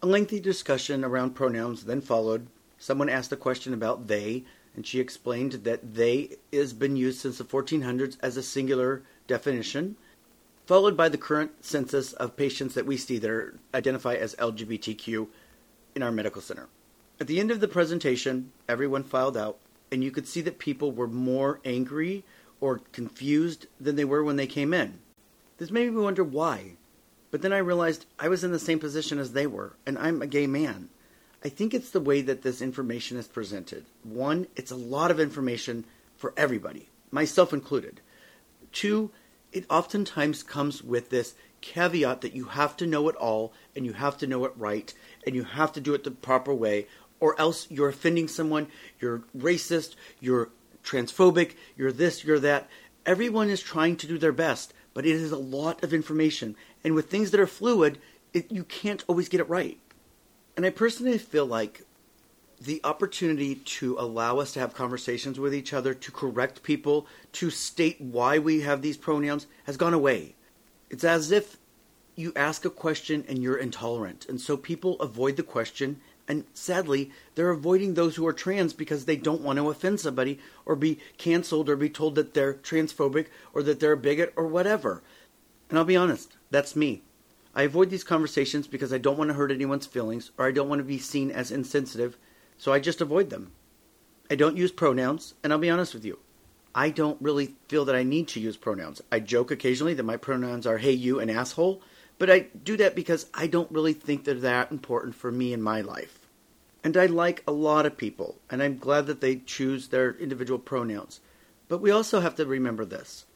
A 0.02 0.06
lengthy 0.06 0.38
discussion 0.38 1.04
around 1.04 1.34
pronouns 1.34 1.84
then 1.84 2.02
followed. 2.02 2.48
Someone 2.78 3.08
asked 3.08 3.32
a 3.32 3.36
question 3.36 3.72
about 3.72 4.06
they, 4.06 4.44
and 4.74 4.86
she 4.86 5.00
explained 5.00 5.52
that 5.52 5.94
they 5.94 6.36
has 6.52 6.74
been 6.74 6.96
used 6.96 7.20
since 7.20 7.38
the 7.38 7.44
1400s 7.44 8.18
as 8.20 8.36
a 8.36 8.42
singular 8.42 9.02
definition, 9.26 9.96
followed 10.66 10.96
by 10.96 11.08
the 11.08 11.16
current 11.16 11.64
census 11.64 12.12
of 12.12 12.36
patients 12.36 12.74
that 12.74 12.84
we 12.84 12.98
see 12.98 13.18
that 13.18 13.30
are 13.30 13.58
identify 13.72 14.14
as 14.14 14.34
LGBTQ 14.34 15.28
in 15.94 16.02
our 16.02 16.12
medical 16.12 16.42
center. 16.42 16.68
At 17.18 17.26
the 17.28 17.40
end 17.40 17.50
of 17.50 17.60
the 17.60 17.68
presentation, 17.68 18.52
everyone 18.68 19.02
filed 19.02 19.38
out, 19.38 19.58
and 19.90 20.03
you 20.03 20.11
could 20.11 20.27
see 20.27 20.40
that 20.42 20.59
people 20.59 20.92
were 20.92 21.09
more 21.09 21.61
angry 21.64 22.25
or 22.61 22.81
confused 22.92 23.66
than 23.81 23.96
they 23.96 24.05
were 24.05 24.25
when 24.25 24.37
they 24.37 24.46
came 24.46 24.72
in. 24.72 24.99
This 25.59 25.70
made 25.70 25.92
me 25.92 26.01
wonder 26.01 26.25
why. 26.25 26.72
But 27.31 27.42
then 27.42 27.53
I 27.53 27.59
realized 27.59 28.07
I 28.18 28.29
was 28.29 28.44
in 28.44 28.53
the 28.53 28.59
same 28.59 28.79
position 28.79 29.18
as 29.18 29.33
they 29.33 29.46
were, 29.46 29.75
and 29.85 29.99
I'm 29.99 30.22
a 30.22 30.27
gay 30.27 30.46
man. 30.46 30.88
I 31.44 31.49
think 31.49 31.75
it's 31.75 31.90
the 31.90 32.01
way 32.01 32.22
that 32.22 32.42
this 32.42 32.62
information 32.62 33.16
is 33.16 33.29
presented. 33.29 33.85
One, 34.03 34.46
it's 34.57 34.70
a 34.70 34.77
lot 34.77 35.11
of 35.11 35.20
information 35.20 35.85
for 36.16 36.33
everybody, 36.37 36.88
myself 37.11 37.53
included. 37.53 38.01
Two, 38.72 39.11
it 39.53 39.66
oftentimes 39.70 40.42
comes 40.42 40.83
with 40.83 41.11
this 41.11 41.35
caveat 41.61 42.20
that 42.20 42.35
you 42.35 42.44
have 42.44 42.77
to 42.77 42.87
know 42.87 43.09
it 43.09 43.16
all 43.16 43.53
and 43.75 43.85
you 43.85 43.92
have 43.92 44.18
to 44.18 44.27
know 44.27 44.44
it 44.44 44.53
right 44.57 44.92
and 45.27 45.35
you 45.35 45.44
have 45.44 45.72
to 45.72 45.81
do 45.81 45.94
it 45.94 46.05
the 46.05 46.11
proper 46.11 46.55
way 46.55 46.87
or 47.20 47.38
else 47.40 47.66
you're 47.70 47.88
offending 47.88 48.29
someone, 48.29 48.68
you're 49.00 49.22
racist, 49.37 49.94
you're 50.20 50.50
transphobic, 50.85 51.55
you're 51.76 51.92
this, 51.92 52.24
you're 52.24 52.38
that. 52.40 52.68
Everyone 53.05 53.48
is 53.48 53.62
trying 53.62 53.96
to 53.96 54.07
do 54.07 54.18
their 54.18 54.33
best, 54.33 54.72
but 54.94 55.07
it 55.07 55.12
is 55.12 55.33
a 55.33 55.38
lot 55.38 55.83
of 55.83 55.92
information. 55.92 56.57
And 56.85 56.94
with 56.94 57.11
things 57.11 57.31
that 57.31 57.40
are 57.40 57.46
fluid, 57.46 57.98
it, 58.33 58.50
you 58.50 58.64
can't 58.64 59.05
always 59.07 59.29
get 59.29 59.40
it 59.40 59.48
right. 59.48 59.79
And 60.57 60.64
I 60.64 60.70
personally 60.70 61.18
feel 61.18 61.46
like 61.46 61.83
the 62.61 62.81
opportunity 62.85 63.57
to 63.57 63.96
allow 63.98 64.38
us 64.38 64.52
to 64.52 64.61
have 64.61 64.74
conversations 64.74 65.38
with 65.38 65.55
each 65.55 65.72
other, 65.72 65.92
to 65.92 66.11
correct 66.11 66.62
people, 66.62 67.07
to 67.33 67.50
state 67.50 68.00
why 68.00 68.38
we 68.38 68.62
have 68.62 68.81
these 68.81 68.96
pronouns 68.96 69.46
has 69.64 69.76
gone 69.76 69.92
away. 69.92 70.35
It's 70.88 71.05
as 71.05 71.31
if 71.31 71.59
you 72.14 72.33
ask 72.35 72.64
a 72.64 72.70
question 72.70 73.24
and 73.29 73.42
you're 73.42 73.59
intolerant. 73.59 74.26
And 74.29 74.40
so 74.40 74.57
people 74.57 74.98
avoid 75.00 75.37
the 75.37 75.42
question 75.42 76.00
and 76.28 76.44
sadly, 76.52 77.10
they're 77.34 77.50
avoiding 77.50 77.94
those 77.94 78.16
who 78.16 78.26
are 78.26 78.32
trans 78.32 78.72
because 78.72 79.04
they 79.04 79.16
don't 79.16 79.42
want 79.42 79.58
to 79.58 79.70
offend 79.70 80.00
somebody 80.00 80.38
or 80.64 80.74
be 80.74 80.98
canceled 81.18 81.68
or 81.68 81.76
be 81.76 81.90
told 81.90 82.14
that 82.16 82.34
they're 82.34 82.54
transphobic 82.54 83.26
or 83.52 83.62
that 83.62 83.80
they're 83.80 83.92
a 83.92 83.96
bigot 83.96 84.32
or 84.36 84.46
whatever. 84.46 85.02
And 85.68 85.78
I'll 85.78 85.84
be 85.84 85.96
honest, 85.96 86.36
that's 86.50 86.76
me. 86.76 87.02
I 87.54 87.62
avoid 87.62 87.90
these 87.90 88.04
conversations 88.04 88.66
because 88.66 88.92
I 88.92 88.98
don't 88.98 89.16
want 89.16 89.28
to 89.28 89.34
hurt 89.34 89.50
anyone's 89.50 89.86
feelings 89.86 90.30
or 90.36 90.46
I 90.46 90.52
don't 90.52 90.68
want 90.68 90.80
to 90.80 90.84
be 90.84 90.98
seen 90.98 91.30
as 91.30 91.50
insensitive, 91.50 92.18
so 92.58 92.72
I 92.72 92.80
just 92.80 93.00
avoid 93.00 93.30
them. 93.30 93.52
I 94.30 94.34
don't 94.34 94.56
use 94.56 94.72
pronouns, 94.72 95.34
and 95.42 95.52
I'll 95.52 95.58
be 95.58 95.70
honest 95.70 95.94
with 95.94 96.04
you. 96.04 96.18
I 96.74 96.90
don't 96.90 97.20
really 97.22 97.54
feel 97.68 97.86
that 97.86 97.96
I 97.96 98.02
need 98.02 98.28
to 98.28 98.40
use 98.40 98.56
pronouns. 98.56 99.00
I 99.10 99.20
joke 99.20 99.50
occasionally 99.50 99.94
that 99.94 100.02
my 100.02 100.16
pronouns 100.16 100.66
are 100.66 100.78
hey, 100.78 100.92
you, 100.92 101.20
and 101.20 101.30
asshole, 101.30 101.80
but 102.18 102.31
I 102.31 102.46
do 102.62 102.76
that 102.79 102.94
because 102.94 103.26
I 103.35 103.46
don't 103.46 103.70
really 103.70 103.92
think 103.92 104.24
they're 104.24 104.35
that 104.35 104.70
important 104.70 105.14
for 105.14 105.31
me 105.31 105.52
in 105.52 105.62
my 105.62 105.81
life. 105.81 106.20
And 106.83 106.96
I 106.96 107.07
like 107.07 107.42
a 107.46 107.52
lot 107.52 107.85
of 107.85 107.96
people, 107.96 108.37
and 108.48 108.62
I'm 108.62 108.79
glad 108.79 109.07
that 109.07 109.20
they 109.20 109.37
choose 109.37 109.88
their 109.88 110.12
individual 110.14 110.59
pronouns. 110.59 111.20
But 111.68 111.81
we 111.81 111.90
also 111.90 112.20
have 112.20 112.37
to 112.37 112.46
remember 112.46 112.85
this 112.85 113.26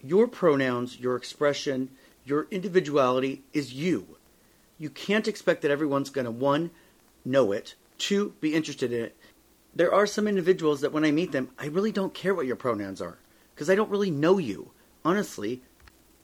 your 0.00 0.28
pronouns, 0.28 1.00
your 1.00 1.16
expression, 1.16 1.90
your 2.24 2.46
individuality 2.50 3.42
is 3.52 3.72
you. 3.72 4.16
You 4.78 4.90
can't 4.90 5.26
expect 5.26 5.62
that 5.62 5.70
everyone's 5.70 6.10
going 6.10 6.26
to, 6.26 6.30
one, 6.30 6.70
know 7.24 7.50
it, 7.52 7.74
two, 7.96 8.34
be 8.40 8.54
interested 8.54 8.92
in 8.92 9.06
it. 9.06 9.16
There 9.74 9.92
are 9.92 10.06
some 10.06 10.28
individuals 10.28 10.80
that 10.82 10.92
when 10.92 11.04
I 11.04 11.10
meet 11.10 11.32
them, 11.32 11.50
I 11.58 11.66
really 11.66 11.90
don't 11.90 12.14
care 12.14 12.34
what 12.34 12.46
your 12.46 12.56
pronouns 12.56 13.00
are 13.00 13.18
because 13.54 13.68
I 13.68 13.74
don't 13.74 13.90
really 13.90 14.10
know 14.10 14.38
you. 14.38 14.70
Honestly, 15.04 15.62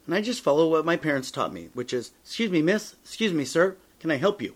and 0.06 0.14
I 0.14 0.20
just 0.20 0.42
follow 0.42 0.68
what 0.68 0.84
my 0.84 0.96
parents 0.96 1.30
taught 1.30 1.52
me, 1.52 1.70
which 1.72 1.92
is, 1.92 2.12
excuse 2.22 2.50
me, 2.50 2.62
miss, 2.62 2.94
excuse 3.02 3.32
me, 3.32 3.44
sir, 3.44 3.76
can 4.00 4.10
I 4.10 4.16
help 4.16 4.42
you? 4.42 4.54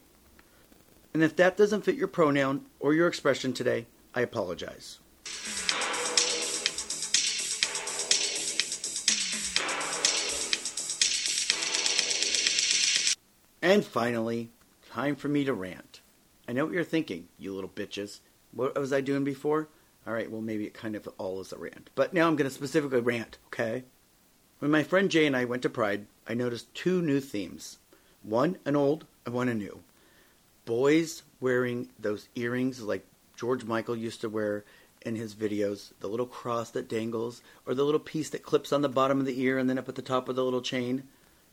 And 1.14 1.22
if 1.22 1.36
that 1.36 1.56
doesn't 1.56 1.82
fit 1.82 1.96
your 1.96 2.08
pronoun 2.08 2.66
or 2.78 2.92
your 2.92 3.08
expression 3.08 3.52
today, 3.52 3.86
I 4.14 4.20
apologize. 4.20 4.98
And 13.60 13.84
finally, 13.84 14.50
time 14.90 15.16
for 15.16 15.28
me 15.28 15.44
to 15.44 15.52
rant. 15.52 16.00
I 16.46 16.52
know 16.52 16.64
what 16.64 16.74
you're 16.74 16.84
thinking, 16.84 17.28
you 17.38 17.54
little 17.54 17.70
bitches. 17.70 18.20
What 18.52 18.78
was 18.78 18.92
I 18.92 19.00
doing 19.00 19.24
before? 19.24 19.68
All 20.06 20.12
right, 20.12 20.30
well, 20.30 20.40
maybe 20.40 20.64
it 20.64 20.72
kind 20.72 20.94
of 20.94 21.08
all 21.18 21.40
is 21.40 21.52
a 21.52 21.58
rant. 21.58 21.90
But 21.94 22.14
now 22.14 22.28
I'm 22.28 22.36
going 22.36 22.48
to 22.48 22.54
specifically 22.54 23.00
rant, 23.00 23.38
okay? 23.46 23.84
When 24.58 24.72
my 24.72 24.82
friend 24.82 25.08
Jay 25.08 25.24
and 25.24 25.36
I 25.36 25.44
went 25.44 25.62
to 25.62 25.70
Pride, 25.70 26.06
I 26.26 26.34
noticed 26.34 26.74
two 26.74 27.00
new 27.00 27.20
themes 27.20 27.78
one 28.24 28.58
an 28.64 28.74
old 28.74 29.06
and 29.24 29.32
one 29.32 29.48
a 29.48 29.54
new. 29.54 29.84
Boys 30.64 31.22
wearing 31.40 31.90
those 31.96 32.28
earrings 32.34 32.82
like 32.82 33.06
George 33.36 33.64
Michael 33.64 33.94
used 33.96 34.20
to 34.22 34.28
wear 34.28 34.64
in 35.02 35.14
his 35.14 35.36
videos 35.36 35.92
the 36.00 36.08
little 36.08 36.26
cross 36.26 36.70
that 36.72 36.88
dangles, 36.88 37.40
or 37.66 37.74
the 37.74 37.84
little 37.84 38.00
piece 38.00 38.30
that 38.30 38.42
clips 38.42 38.72
on 38.72 38.82
the 38.82 38.88
bottom 38.88 39.20
of 39.20 39.26
the 39.26 39.40
ear 39.40 39.58
and 39.58 39.70
then 39.70 39.78
up 39.78 39.88
at 39.88 39.94
the 39.94 40.02
top 40.02 40.26
with 40.26 40.34
the 40.34 40.44
little 40.44 40.60
chain. 40.60 41.04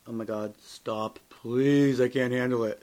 Oh 0.08 0.12
my 0.12 0.24
god, 0.24 0.54
stop, 0.60 1.20
please, 1.30 2.00
I 2.00 2.08
can't 2.08 2.32
handle 2.32 2.64
it. 2.64 2.82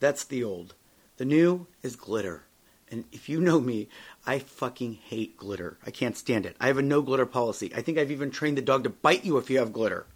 That's 0.00 0.24
the 0.24 0.42
old. 0.42 0.74
The 1.18 1.24
new 1.24 1.68
is 1.84 1.94
glitter. 1.94 2.42
And 2.90 3.04
if 3.12 3.28
you 3.28 3.40
know 3.40 3.60
me, 3.60 3.88
I 4.26 4.40
fucking 4.40 4.94
hate 4.94 5.36
glitter. 5.36 5.78
I 5.86 5.90
can't 5.90 6.16
stand 6.16 6.46
it. 6.46 6.56
I 6.60 6.66
have 6.66 6.78
a 6.78 6.82
no 6.82 7.00
glitter 7.00 7.26
policy. 7.26 7.72
I 7.74 7.80
think 7.80 7.96
I've 7.96 8.10
even 8.10 8.30
trained 8.30 8.58
the 8.58 8.62
dog 8.62 8.84
to 8.84 8.90
bite 8.90 9.24
you 9.24 9.38
if 9.38 9.48
you 9.48 9.58
have 9.58 9.72
glitter. 9.72 10.06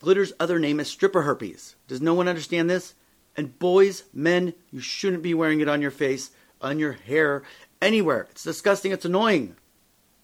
Glitter's 0.00 0.32
other 0.40 0.58
name 0.58 0.80
is 0.80 0.88
stripper 0.88 1.22
herpes. 1.22 1.76
Does 1.86 2.00
no 2.00 2.14
one 2.14 2.28
understand 2.28 2.68
this? 2.68 2.94
And 3.36 3.58
boys, 3.58 4.04
men, 4.12 4.54
you 4.70 4.80
shouldn't 4.80 5.22
be 5.22 5.34
wearing 5.34 5.60
it 5.60 5.68
on 5.68 5.80
your 5.80 5.92
face, 5.92 6.32
on 6.60 6.80
your 6.80 6.92
hair, 6.92 7.44
anywhere. 7.80 8.26
It's 8.30 8.42
disgusting. 8.42 8.90
It's 8.90 9.04
annoying. 9.04 9.56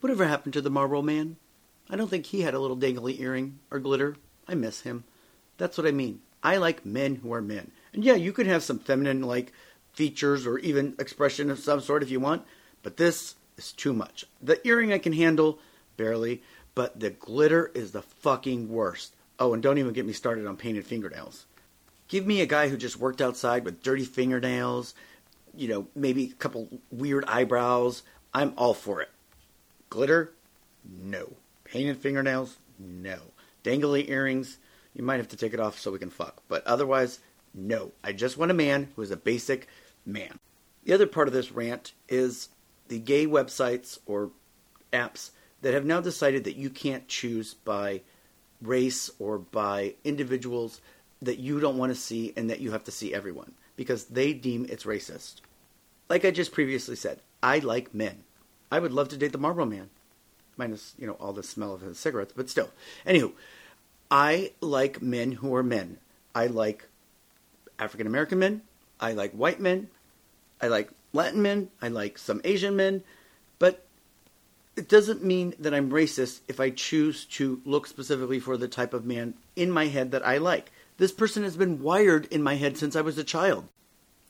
Whatever 0.00 0.27
happened 0.27 0.55
to 0.55 0.61
the 0.61 0.70
Marlboro 0.70 1.03
Man? 1.03 1.37
I 1.88 1.96
don't 1.96 2.09
think 2.09 2.27
he 2.27 2.40
had 2.42 2.55
a 2.55 2.59
little 2.59 2.77
dangly 2.77 3.20
earring 3.20 3.61
or 3.70 3.79
glitter. 3.79 4.16
I 4.48 4.55
miss 4.55 4.81
him. 4.81 5.05
That's 5.59 5.79
what 5.79 5.87
I 5.87 5.92
mean. 5.92 6.20
I 6.42 6.57
like 6.57 6.85
men 6.85 7.16
who 7.16 7.33
are 7.33 7.40
men. 7.40 7.70
And 7.92 8.05
yeah, 8.05 8.14
you 8.14 8.33
could 8.33 8.46
have 8.46 8.62
some 8.62 8.79
feminine 8.79 9.22
like 9.22 9.53
features 9.92 10.46
or 10.46 10.59
even 10.59 10.96
expression 10.98 11.50
of 11.50 11.59
some 11.59 11.81
sort 11.81 12.03
if 12.03 12.11
you 12.11 12.20
want, 12.20 12.44
but 12.85 12.99
this 12.99 13.35
is 13.57 13.73
too 13.73 13.92
much. 13.92 14.27
The 14.40 14.64
earring 14.64 14.92
I 14.92 14.99
can 14.99 15.14
handle, 15.14 15.59
barely, 15.97 16.42
but 16.77 17.01
the 17.01 17.11
glitter 17.11 17.73
is 17.75 17.90
the 17.90 18.03
fucking 18.03 18.68
worst. 18.68 19.16
Oh, 19.40 19.53
and 19.53 19.62
don't 19.62 19.79
even 19.79 19.92
get 19.92 20.07
me 20.07 20.12
started 20.12 20.47
on 20.47 20.57
painted 20.57 20.87
fingernails. 20.87 21.47
Give 22.07 22.27
me 22.27 22.40
a 22.40 22.47
guy 22.47 22.68
who 22.68 22.77
just 22.77 22.99
worked 22.99 23.20
outside 23.20 23.64
with 23.64 23.83
dirty 23.83 24.05
fingernails, 24.05 24.94
you 25.57 25.66
know, 25.66 25.88
maybe 25.97 26.31
a 26.31 26.35
couple 26.35 26.68
weird 26.92 27.25
eyebrows. 27.25 28.03
I'm 28.33 28.53
all 28.57 28.75
for 28.75 29.01
it. 29.01 29.11
Glitter? 29.90 30.33
No. 30.85 31.33
Painted 31.64 31.99
fingernails? 31.99 32.59
No. 32.79 33.18
Dangly 33.64 34.09
earrings? 34.09 34.59
You 34.92 35.03
might 35.03 35.16
have 35.16 35.29
to 35.29 35.37
take 35.37 35.55
it 35.55 35.61
off 35.61 35.79
so 35.79 35.90
we 35.90 35.99
can 35.99 36.11
fuck. 36.11 36.42
But 36.49 36.66
otherwise, 36.66 37.20
no. 37.55 37.92
I 38.03 38.12
just 38.12 38.37
want 38.37 38.51
a 38.51 38.55
man 38.55 38.88
who 38.94 39.03
is 39.03 39.11
a 39.11 39.16
basic 39.16 39.68
man. 40.05 40.38
The 40.85 40.92
other 40.92 41.07
part 41.07 41.29
of 41.29 41.35
this 41.35 41.51
rant 41.51 41.92
is 42.09 42.51
the 42.88 42.99
gay 42.99 43.27
websites 43.27 43.99
or 44.07 44.31
apps 44.92 45.31
that 45.62 45.75
have 45.75 45.85
now 45.85 46.01
decided 46.01 46.44
that 46.44 46.57
you 46.57 46.70
can't 46.70 47.09
choose 47.09 47.55
by 47.55 48.03
race 48.61 49.11
or 49.18 49.38
by 49.38 49.94
individuals 50.05 50.81
that 51.23 51.38
you 51.38 51.61
don't 51.61 51.79
want 51.79 51.90
to 51.90 51.99
see 51.99 52.33
and 52.37 52.51
that 52.51 52.61
you 52.61 52.73
have 52.73 52.85
to 52.85 52.90
see 52.90 53.14
everyone 53.14 53.53
because 53.77 54.05
they 54.07 54.33
deem 54.33 54.66
it's 54.68 54.85
racist. 54.85 55.37
Like 56.09 56.25
I 56.25 56.31
just 56.31 56.53
previously 56.53 56.97
said, 56.97 57.20
I 57.42 57.59
like 57.59 57.94
men. 57.94 58.25
I 58.70 58.79
would 58.79 58.92
love 58.92 59.09
to 59.11 59.16
date 59.16 59.33
the 59.33 59.38
Marlboro 59.38 59.66
Man, 59.66 59.90
minus 60.57 60.94
you 60.99 61.07
know 61.07 61.14
all 61.14 61.33
the 61.33 61.42
smell 61.42 61.75
of 61.75 61.81
his 61.81 61.99
cigarettes, 61.99 62.33
but 62.37 62.51
still. 62.51 62.70
Anywho, 63.07 63.33
I 64.11 64.53
like 64.61 65.01
men 65.01 65.33
who 65.33 65.55
are 65.55 65.62
men. 65.62 65.99
I 66.35 66.47
like 66.47 66.87
African 67.79 68.07
American 68.07 68.38
men. 68.38 68.62
I 69.01 69.12
like 69.12 69.33
white 69.33 69.61
men. 69.61 69.88
I 70.61 70.68
like 70.68 70.90
Latin 71.14 71.40
men. 71.40 71.70
I 71.81 71.88
like 71.88 72.18
some 72.18 72.42
Asian 72.44 72.77
men. 72.77 73.03
But 73.59 73.87
it 74.77 74.88
doesn't 74.88 75.24
mean 75.24 75.55
that 75.59 75.72
I'm 75.72 75.90
racist 75.90 76.40
if 76.48 76.61
I 76.61 76.70
choose 76.70 77.24
to 77.27 77.62
look 77.64 77.87
specifically 77.87 78.40
for 78.40 78.57
the 78.57 78.68
type 78.68 78.92
of 78.92 79.07
man 79.07 79.35
in 79.57 79.70
my 79.70 79.87
head 79.87 80.11
that 80.11 80.27
I 80.27 80.37
like. 80.37 80.72
This 80.98 81.12
person 81.12 81.42
has 81.44 81.57
been 81.57 81.83
wired 81.83 82.27
in 82.27 82.42
my 82.42 82.57
head 82.57 82.77
since 82.77 82.94
I 82.96 83.00
was 83.00 83.16
a 83.16 83.24
child. 83.24 83.68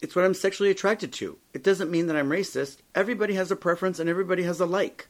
It's 0.01 0.15
what 0.15 0.25
I'm 0.25 0.35
sexually 0.35 0.71
attracted 0.71 1.13
to. 1.15 1.39
It 1.55 1.63
doesn't 1.63 1.91
mean 1.91 2.07
that 2.07 2.17
I'm 2.17 2.29
racist. 2.29 2.79
Everybody 2.95 3.35
has 3.35 3.51
a 3.51 3.57
preference 3.57 3.99
and 3.99 4.09
everybody 4.09 4.43
has 4.43 4.61
a 4.61 4.67
like. 4.67 5.09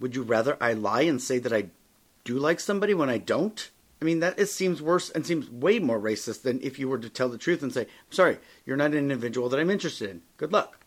Would 0.00 0.14
you 0.14 0.22
rather 0.22 0.56
I 0.60 0.74
lie 0.74 1.02
and 1.02 1.20
say 1.22 1.38
that 1.38 1.52
I 1.52 1.70
do 2.24 2.38
like 2.38 2.60
somebody 2.60 2.92
when 2.94 3.08
I 3.08 3.18
don't? 3.18 3.70
I 4.02 4.04
mean, 4.04 4.20
that 4.20 4.48
seems 4.48 4.82
worse 4.82 5.08
and 5.08 5.24
seems 5.24 5.48
way 5.48 5.78
more 5.78 5.98
racist 5.98 6.42
than 6.42 6.60
if 6.62 6.78
you 6.78 6.88
were 6.88 6.98
to 6.98 7.08
tell 7.08 7.30
the 7.30 7.38
truth 7.38 7.62
and 7.62 7.72
say, 7.72 7.82
I'm 7.82 8.12
sorry, 8.12 8.38
you're 8.66 8.76
not 8.76 8.90
an 8.90 8.98
individual 8.98 9.48
that 9.48 9.60
I'm 9.60 9.70
interested 9.70 10.10
in. 10.10 10.20
Good 10.36 10.52
luck. 10.52 10.83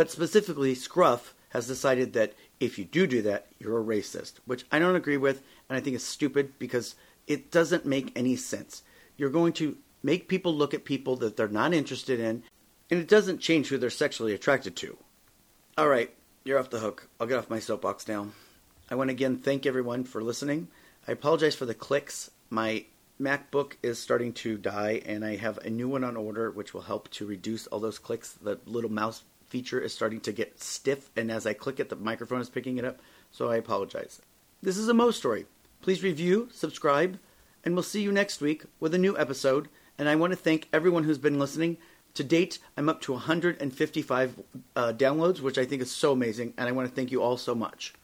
But 0.00 0.10
specifically, 0.10 0.74
Scruff 0.74 1.34
has 1.50 1.66
decided 1.66 2.14
that 2.14 2.32
if 2.58 2.78
you 2.78 2.86
do 2.86 3.06
do 3.06 3.20
that, 3.20 3.48
you're 3.58 3.78
a 3.78 3.84
racist, 3.84 4.36
which 4.46 4.64
I 4.72 4.78
don't 4.78 4.96
agree 4.96 5.18
with, 5.18 5.42
and 5.68 5.76
I 5.76 5.82
think 5.82 5.94
is 5.94 6.02
stupid 6.02 6.58
because 6.58 6.94
it 7.26 7.50
doesn't 7.50 7.84
make 7.84 8.10
any 8.16 8.34
sense. 8.34 8.82
You're 9.18 9.28
going 9.28 9.52
to 9.60 9.76
make 10.02 10.26
people 10.26 10.54
look 10.54 10.72
at 10.72 10.86
people 10.86 11.16
that 11.16 11.36
they're 11.36 11.48
not 11.48 11.74
interested 11.74 12.18
in, 12.18 12.44
and 12.90 12.98
it 12.98 13.08
doesn't 13.08 13.42
change 13.42 13.68
who 13.68 13.76
they're 13.76 13.90
sexually 13.90 14.32
attracted 14.32 14.74
to. 14.76 14.96
All 15.76 15.88
right, 15.88 16.10
you're 16.44 16.58
off 16.58 16.70
the 16.70 16.80
hook. 16.80 17.10
I'll 17.20 17.26
get 17.26 17.36
off 17.36 17.50
my 17.50 17.60
soapbox 17.60 18.08
now. 18.08 18.28
I 18.90 18.94
want 18.94 19.08
to 19.10 19.12
again 19.12 19.36
thank 19.36 19.66
everyone 19.66 20.04
for 20.04 20.22
listening. 20.22 20.68
I 21.06 21.12
apologize 21.12 21.54
for 21.54 21.66
the 21.66 21.74
clicks. 21.74 22.30
My 22.48 22.86
MacBook 23.20 23.74
is 23.82 23.98
starting 23.98 24.32
to 24.32 24.56
die, 24.56 25.02
and 25.04 25.26
I 25.26 25.36
have 25.36 25.58
a 25.58 25.68
new 25.68 25.90
one 25.90 26.04
on 26.04 26.16
order, 26.16 26.50
which 26.50 26.72
will 26.72 26.80
help 26.80 27.10
to 27.10 27.26
reduce 27.26 27.66
all 27.66 27.80
those 27.80 27.98
clicks. 27.98 28.32
The 28.32 28.58
little 28.64 28.90
mouse 28.90 29.24
feature 29.50 29.80
is 29.80 29.92
starting 29.92 30.20
to 30.20 30.32
get 30.32 30.62
stiff, 30.62 31.10
and 31.16 31.30
as 31.30 31.46
I 31.46 31.52
click 31.52 31.80
it, 31.80 31.90
the 31.90 31.96
microphone 31.96 32.40
is 32.40 32.48
picking 32.48 32.78
it 32.78 32.84
up, 32.84 33.00
so 33.30 33.50
I 33.50 33.56
apologize. 33.56 34.22
This 34.62 34.78
is 34.78 34.88
a 34.88 34.94
Mo 34.94 35.10
story. 35.10 35.46
Please 35.82 36.02
review, 36.02 36.48
subscribe, 36.52 37.18
and 37.64 37.74
we'll 37.74 37.82
see 37.82 38.00
you 38.00 38.12
next 38.12 38.40
week 38.40 38.64
with 38.78 38.94
a 38.94 38.98
new 38.98 39.18
episode. 39.18 39.68
And 39.98 40.08
I 40.08 40.16
want 40.16 40.32
to 40.32 40.36
thank 40.36 40.68
everyone 40.72 41.04
who's 41.04 41.18
been 41.18 41.38
listening. 41.38 41.76
To 42.14 42.24
date, 42.24 42.58
I'm 42.76 42.88
up 42.88 43.00
to 43.02 43.12
155 43.12 44.42
uh, 44.76 44.92
downloads, 44.94 45.40
which 45.40 45.58
I 45.58 45.64
think 45.64 45.82
is 45.82 45.90
so 45.90 46.12
amazing, 46.12 46.54
and 46.56 46.68
I 46.68 46.72
want 46.72 46.88
to 46.88 46.94
thank 46.94 47.10
you 47.10 47.22
all 47.22 47.36
so 47.36 47.54
much. 47.54 47.94